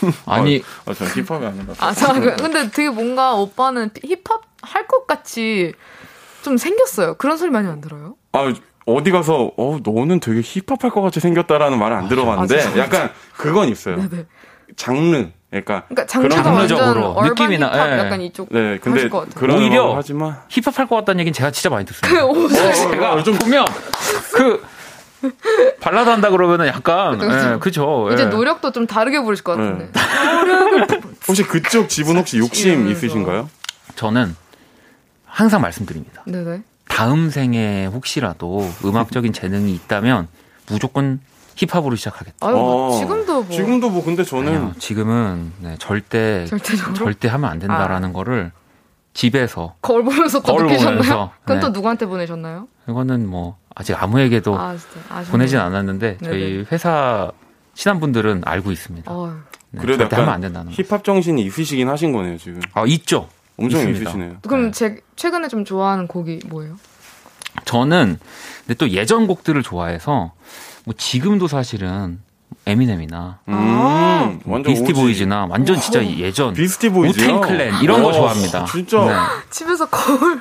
[0.26, 1.74] 아니, 아, 전 힙합이 아니라.
[1.78, 5.72] 아, 자, 그- 근데 되게 뭔가 오빠는 힙합 할 것 같이
[6.42, 7.14] 좀 생겼어요.
[7.14, 8.16] 그런 소리 많이 안 들어요?
[8.32, 8.52] 아,
[8.86, 12.78] 어디 가서, 어, 너는 되게 힙합 할 것 같이 생겼다라는 말을 안 들어봤는데, 아?
[12.78, 13.96] 약간 그건 있어요.
[13.96, 14.26] 네네.
[14.74, 15.28] 장르.
[15.50, 15.84] 그러니까.
[15.88, 17.98] 그러니까 장르적으로 얼반 느낌이나, 힙합 예.
[17.98, 19.34] 약간 이쪽 네, 근데 하실 것 같아요.
[19.40, 20.36] 그런 오히려 거 하지만.
[20.48, 22.08] 힙합 할 것 같다는 얘기는 제가 진짜 많이 듣습니다.
[22.20, 23.64] 그 옷을 제가 어, 좀- 보면
[24.34, 24.62] 그
[25.80, 27.18] 발라드 한다 그러면은 약간.
[27.22, 28.10] 예, 그죠.
[28.12, 28.26] 이제 예.
[28.26, 29.88] 노력도 좀 다르게 부르실 것 같은데.
[31.28, 32.92] 혹시 그쪽 지분 혹시 욕심 이러면서.
[33.06, 33.50] 있으신가요?
[33.94, 34.36] 저는
[35.24, 36.22] 항상 말씀드립니다.
[36.26, 36.62] 네네.
[36.88, 40.28] 다음 생에 혹시라도 음악적인 재능이 있다면
[40.68, 41.20] 무조건
[41.56, 42.46] 힙합으로 시작하겠다.
[42.46, 43.50] 아유, 뭐 어, 지금도 뭐.
[43.50, 44.48] 지금도 뭐, 근데 저는.
[44.48, 46.94] 아니요, 지금은 네, 절대 절대적으로?
[46.94, 48.52] 절대 하면 안 된다라는 거를
[49.14, 50.96] 집에서 거울 보면서 또 거울 느끼셨나요?
[50.98, 51.60] 보면서, 그건 네.
[51.62, 52.68] 또 누구한테 보내셨나요?
[52.88, 55.00] 이거는 뭐 아직 아무에게도 아, 진짜.
[55.08, 55.32] 아쉽네요.
[55.32, 56.64] 보내진 않았는데 저희 네네.
[56.70, 57.32] 회사
[57.74, 59.10] 친한 분들은 알고 있습니다.
[59.10, 59.32] 어휴.
[59.70, 60.82] 네, 그래도 절대 하면 안 된다는 거.
[60.82, 62.60] 힙합 정신이 있으시긴 하신 거네요, 지금.
[62.74, 63.28] 아 있죠.
[63.58, 64.02] 엄청 있습니다.
[64.10, 64.36] 있으시네요.
[64.46, 64.70] 그럼 네.
[64.72, 66.76] 제, 최근에 좀 좋아하는 곡이 뭐예요?
[67.64, 68.18] 저는
[68.66, 70.32] 근데 또 예전 곡들을 좋아해서
[70.86, 72.20] 뭐 지금도 사실은
[72.64, 74.32] 에미넴이나 음, 아.
[74.44, 75.00] 완전 비스티 오지.
[75.00, 77.24] 보이즈나 완전 진짜 예전 비스티 보이즈요?
[77.24, 78.64] 우텐 클랜 이런 거 와, 좋아합니다.
[78.66, 79.04] 진짜.
[79.04, 79.12] 네.
[79.50, 80.40] 집에서 거울,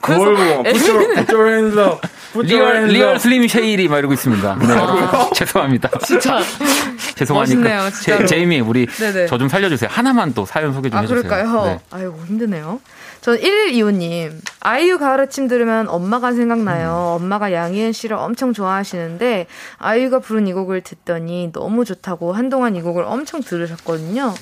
[0.00, 0.84] 거울 앞에서.
[0.86, 1.98] your
[2.42, 3.18] real real.
[3.18, 4.54] Slim Shady 막 이러고 있습니다.
[4.56, 4.66] 네.
[5.34, 5.90] 죄송합니다.
[6.06, 6.40] 진짜.
[7.16, 7.90] 죄송하니까.
[7.90, 8.86] 제, 제이미 우리.
[9.28, 9.90] 저 좀 살려주세요.
[9.92, 11.22] 하나만 또 사연 소개 좀 아, 해주세요.
[11.22, 11.64] 그럴까요?
[11.64, 11.80] 네.
[11.90, 12.80] 아이고, 힘드네요.
[13.20, 17.16] 전 112호님, 아이유 가을 아침 들으면 엄마가 생각나요.
[17.18, 17.24] 음.
[17.24, 19.46] 엄마가 양희은 씨를 엄청 좋아하시는데,
[19.78, 24.34] 아이유가 부른 이 곡을 듣더니 너무 좋다고 한동안 이 곡을 엄청 들으셨거든요.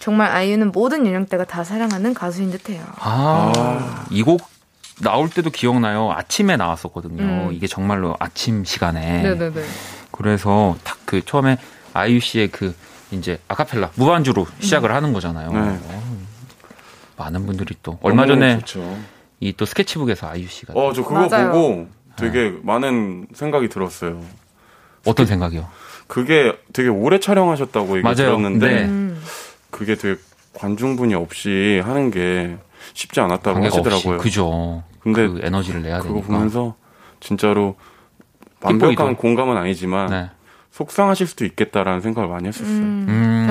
[0.00, 2.82] 정말 아이유는 모든 연령대가 다 사랑하는 가수인 듯 해요.
[2.98, 4.42] 아, 이 곡
[5.00, 6.12] 나올 때도 기억나요.
[6.12, 7.22] 아침에 나왔었거든요.
[7.22, 7.50] 음.
[7.52, 9.22] 이게 정말로 아침 시간에.
[9.22, 9.62] 네네네.
[10.12, 11.58] 그래서 딱 그 처음에
[11.92, 12.74] 아이유 씨의 그
[13.10, 15.52] 이제 아카펠라 무반주로 시작을 하는 거잖아요.
[15.52, 15.78] 네.
[17.16, 18.60] 어, 많은 분들이 또 얼마 전에.
[19.40, 21.50] 이 또 스케치북에서 아이유 씨가 어, 저 그거 맞아요.
[21.52, 24.22] 보고 되게 많은 생각이 들었어요.
[25.06, 25.68] 어떤 생각이요?
[26.06, 28.14] 그게 되게 오래 촬영하셨다고 얘기.
[28.14, 28.84] 들었는데 네.
[28.84, 29.20] 음.
[29.70, 30.18] 그게 되게
[30.54, 32.56] 관중분이 없이 하는 게
[32.94, 34.18] 쉽지 않았다고 관계가 없이 하시더라고요.
[34.22, 34.82] 그죠.
[35.00, 36.28] 근데 그 에너지를 내야 그거 되니까.
[36.28, 36.76] 보면서
[37.20, 37.74] 진짜로
[38.60, 39.16] 완벽한 힙보이도.
[39.20, 40.30] 공감은 아니지만 네.
[40.70, 42.68] 속상하실 수도 있겠다라는 생각을 많이 했었어요.
[42.76, 43.06] 음.
[43.08, 43.46] 음.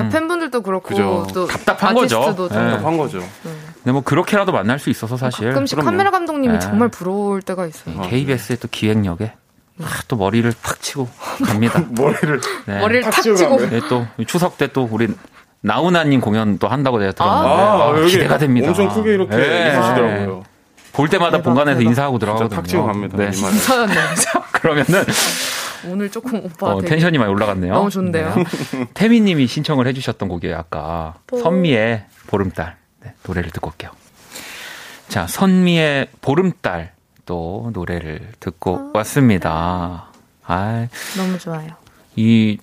[0.54, 1.26] 팬분들도 그렇고 그죠.
[1.34, 2.20] 또 답답한 거죠.
[2.20, 2.48] 네.
[2.48, 3.18] 답답한 거죠.
[3.42, 5.90] 근데 뭐 그렇게라도 만날 수 있어서 사실 가끔씩 그럼요.
[5.90, 6.58] 카메라 감독님이 네.
[6.60, 7.96] 정말 부러울 때가 있어요.
[8.00, 9.32] 아, KBS의 또 기획력에
[9.82, 11.08] 아, 또 머리를 탁 치고
[11.44, 11.82] 갑니다.
[11.90, 12.80] 머리를 네.
[12.80, 13.68] 머리를 탁 탁 치고.
[13.68, 15.08] 네, 또 추석 때 또 우리
[15.60, 18.68] 나훈아님 공연 또 한다고 제가 들었는데 아, 아, 기대가 됩니다.
[18.68, 19.70] 엄청 크게 이렇게 네.
[19.70, 20.42] 해주시더라고요.
[20.92, 21.88] 볼 때마다 대박, 본관에서 대박.
[21.90, 22.56] 인사하고 들어가거든요.
[22.60, 23.16] 탁 치고 갑니다.
[23.16, 23.30] 네.
[23.30, 23.98] 괜찮았네요.
[24.52, 25.04] 그러면은
[25.88, 27.72] 오늘 조금 오빠 어, 텐션이 많이 올라갔네요.
[27.74, 28.34] 너무 좋은데요.
[28.34, 28.44] 네.
[28.94, 30.56] 태미님이 신청을 해주셨던 곡이에요.
[30.56, 33.90] 아까 보- 선미의 보름달 네, 노래를 듣고 올게요.
[35.08, 36.92] 자, 선미의 보름달
[37.26, 40.06] 또 노래를 듣고 왔습니다.
[40.46, 41.68] 아, 너무 좋아요.
[42.16, 42.58] 이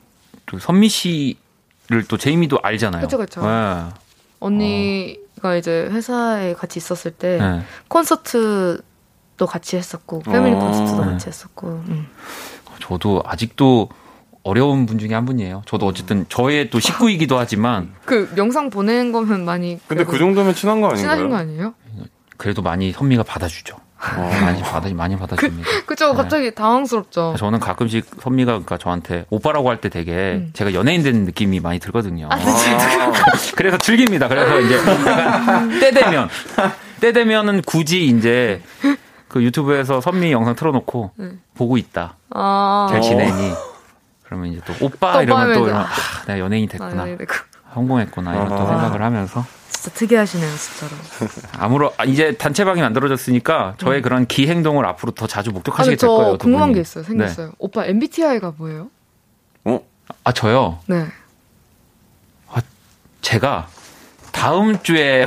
[0.48, 3.04] 또 선미 씨를 또 제이미도 알잖아요.
[3.04, 3.42] 그쵸, 그쵸.
[3.42, 3.84] 네.
[4.42, 7.62] 언니가 이제 회사에 같이 있었을 때 네.
[7.88, 10.60] 콘서트도 같이 했었고 패밀리 어.
[10.60, 11.12] 콘서트도 네.
[11.12, 12.08] 같이 했었고 음.
[12.82, 13.90] 저도 아직도
[14.44, 15.62] 어려운 분 중에 한 분이에요.
[15.66, 20.82] 저도 어쨌든 저의 또 식구이기도 하지만 그 영상 보낸 거면 많이 근데 그 정도면 친한
[20.82, 21.02] 거 아닌가요?
[21.02, 21.74] 친하신 거 아니에요?
[22.38, 23.76] 그래도 많이 선미가 받아주죠.
[24.18, 24.32] 어.
[24.42, 25.70] 많이 받아 많이 받아줍니다.
[25.86, 26.10] 그죠?
[26.10, 26.16] 네.
[26.18, 27.36] 갑자기 당황스럽죠.
[27.38, 30.12] 저는 가끔씩 선미가 그러니까 저한테 오빠라고 할 때 되게
[30.42, 30.50] 음.
[30.54, 32.28] 제가 연예인 된 느낌이 많이 들거든요.
[32.32, 33.12] 아, 진짜.
[33.56, 34.28] 그래서 즐깁니다.
[34.28, 34.80] 그래서 이제
[35.80, 36.30] 때 되면
[37.00, 38.60] 때 되면은 굳이 이제
[39.32, 41.32] 그 유튜브에서 선미 영상 틀어놓고 네.
[41.56, 42.16] 보고 있다.
[42.32, 43.54] 아, 잘 지내니?
[44.26, 45.88] 그러면 이제 또 오빠 또 이러면 또 이러면 아,
[46.28, 47.02] 내가 연예인이 됐구나.
[47.04, 48.66] 아, 네, 그- 성공했구나 이런 또 아하.
[48.68, 51.02] 생각을 하면서 진짜 특이하시네요, 진짜로.
[51.64, 56.02] 아무런 아, 이제 단체방이 만들어졌으니까 저의 그런 기 행동을 앞으로 더 자주 아, 목격하시게 근데
[56.02, 56.38] 될 거예요.
[56.38, 56.74] 궁금한 분이.
[56.76, 57.06] 게 있어요.
[57.06, 57.52] 생겼어요.
[57.58, 58.90] 오빠 MBTI가 뭐예요?
[59.64, 59.80] 어?
[60.26, 60.80] 아 저요.
[60.88, 61.06] 네.
[63.22, 63.68] 제가
[64.42, 65.24] 다음 주에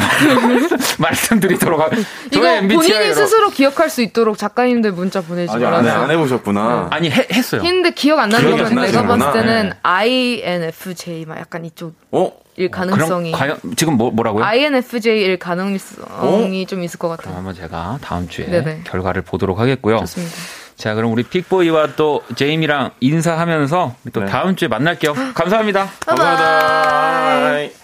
[0.99, 1.89] 말씀드리도록 하.
[2.33, 5.87] 이거 본인이 스스로 기억할 수 있도록 작가님들 문자 보내주지 아직 안.
[5.87, 6.89] 안 해보셨구나.
[6.91, 7.61] 아니 해, 했어요.
[7.63, 9.07] 했는데 기억 안 나는 거면 안 내가.
[9.07, 9.79] 봤을 때는 네.
[9.85, 12.33] INFJ 막 약간 이쪽일 어?
[12.73, 14.43] 가능성이 그럼 과연 지금 뭐 뭐라고요?
[14.43, 17.37] INFJ일 가능성이 좀 있을 것 같아요.
[17.37, 18.81] 한번 제가 다음 주에 네네.
[18.83, 19.99] 결과를 보도록 하겠고요.
[19.99, 20.35] 좋습니다.
[20.77, 24.27] 자, 그럼 우리 픽보이와 또 제임이랑 인사하면서 또 네.
[24.27, 25.15] 다음 주에 만날게요.
[25.35, 25.89] 감사합니다.
[26.05, 27.84] 감사합니다.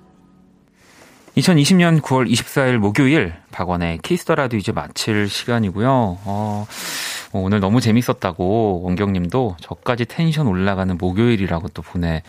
[1.37, 5.87] 2020년 9월 24일 목요일 박원의 Kiss the Radio 이제 마칠 시간이고요.
[5.89, 6.67] 어,
[7.31, 12.21] 어, 오늘 너무 재밌었다고 원경님도 저까지 텐션 올라가는 목요일이라고 또 보내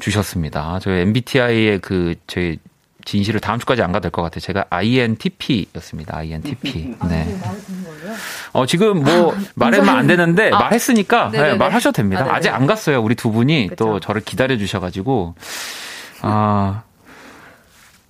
[0.00, 0.80] 주셨습니다.
[0.82, 2.58] 저희 MBTI의 그 저희
[3.04, 4.40] 진실을 다음 주까지 안 가도 될 것 같아요.
[4.40, 6.16] 제가 INTP였습니다.
[6.16, 6.94] INTP.
[7.08, 7.38] 네.
[8.52, 10.58] 어, 지금 뭐 말하면 안 되는데 아.
[10.58, 11.58] 말했으니까 네, 네네네.
[11.58, 12.22] 말하셔도 됩니다.
[12.22, 12.36] 아, 네네.
[12.36, 13.00] 아직 안 갔어요.
[13.00, 14.00] 우리 두 분이 또 그쵸.
[14.00, 15.34] 저를 기다려 주셔가지고
[16.22, 16.82] 아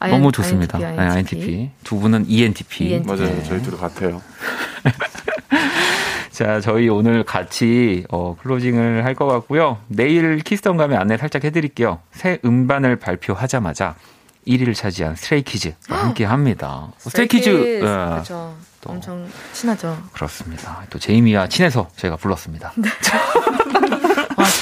[0.05, 0.78] IN- 너무 좋습니다.
[0.78, 0.96] INTP.
[0.96, 1.70] 네, INTP.
[1.84, 2.84] 두 분은 ENTP.
[2.90, 3.07] ENTP.
[3.09, 3.34] 맞아요.
[3.34, 3.42] 네.
[3.44, 4.20] 저희 둘 같아요.
[6.30, 9.78] 자, 저희 오늘 같이 어, closing을 할 것 같고요.
[9.86, 12.00] 내일 키스톤 가면 안내 살짝 해드릴게요.
[12.12, 13.94] 새 음반을 발표하자마자
[14.46, 16.88] 1위를 차지한 Stray Kids와 함께 합니다.
[16.99, 18.55] Stray Kids, 예, 그렇죠.
[18.80, 18.90] 또.
[18.90, 19.96] 엄청 친하죠.
[20.12, 20.82] 그렇습니다.
[20.90, 22.72] 또 제이미와 친해서 저희가 불렀습니다.
[22.76, 23.80] 아,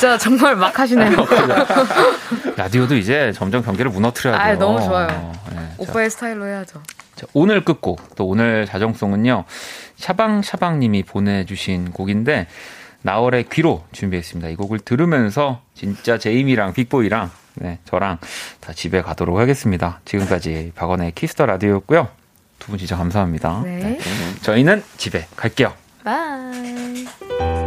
[0.03, 1.15] 진짜 정말 막 하시네요.
[2.59, 4.53] 라디오도 이제 점점 경계를 무너뜨려야 돼요.
[4.53, 5.07] 아, 너무 좋아요.
[5.51, 6.83] 네, 자, 오빠의 스타일로 해야죠.
[7.15, 9.45] 자, 오늘 끝곡, 또 오늘 자정송은요,
[9.95, 12.49] 샤방샤방님이 보내주신 곡인데,
[13.03, 14.49] 나얼의 귀로 준비했습니다.
[14.49, 18.19] 이 곡을 들으면서 진짜 제이미랑 빅보이랑 네, 저랑
[18.59, 20.01] 다 집에 가도록 하겠습니다.
[20.05, 22.09] 지금까지 박원의 Kiss the Radio였고요.
[22.59, 23.63] 두 분 진짜 감사합니다.
[23.65, 23.99] 네.
[24.43, 25.73] 저희는 집에 갈게요.
[26.03, 27.62] Bye.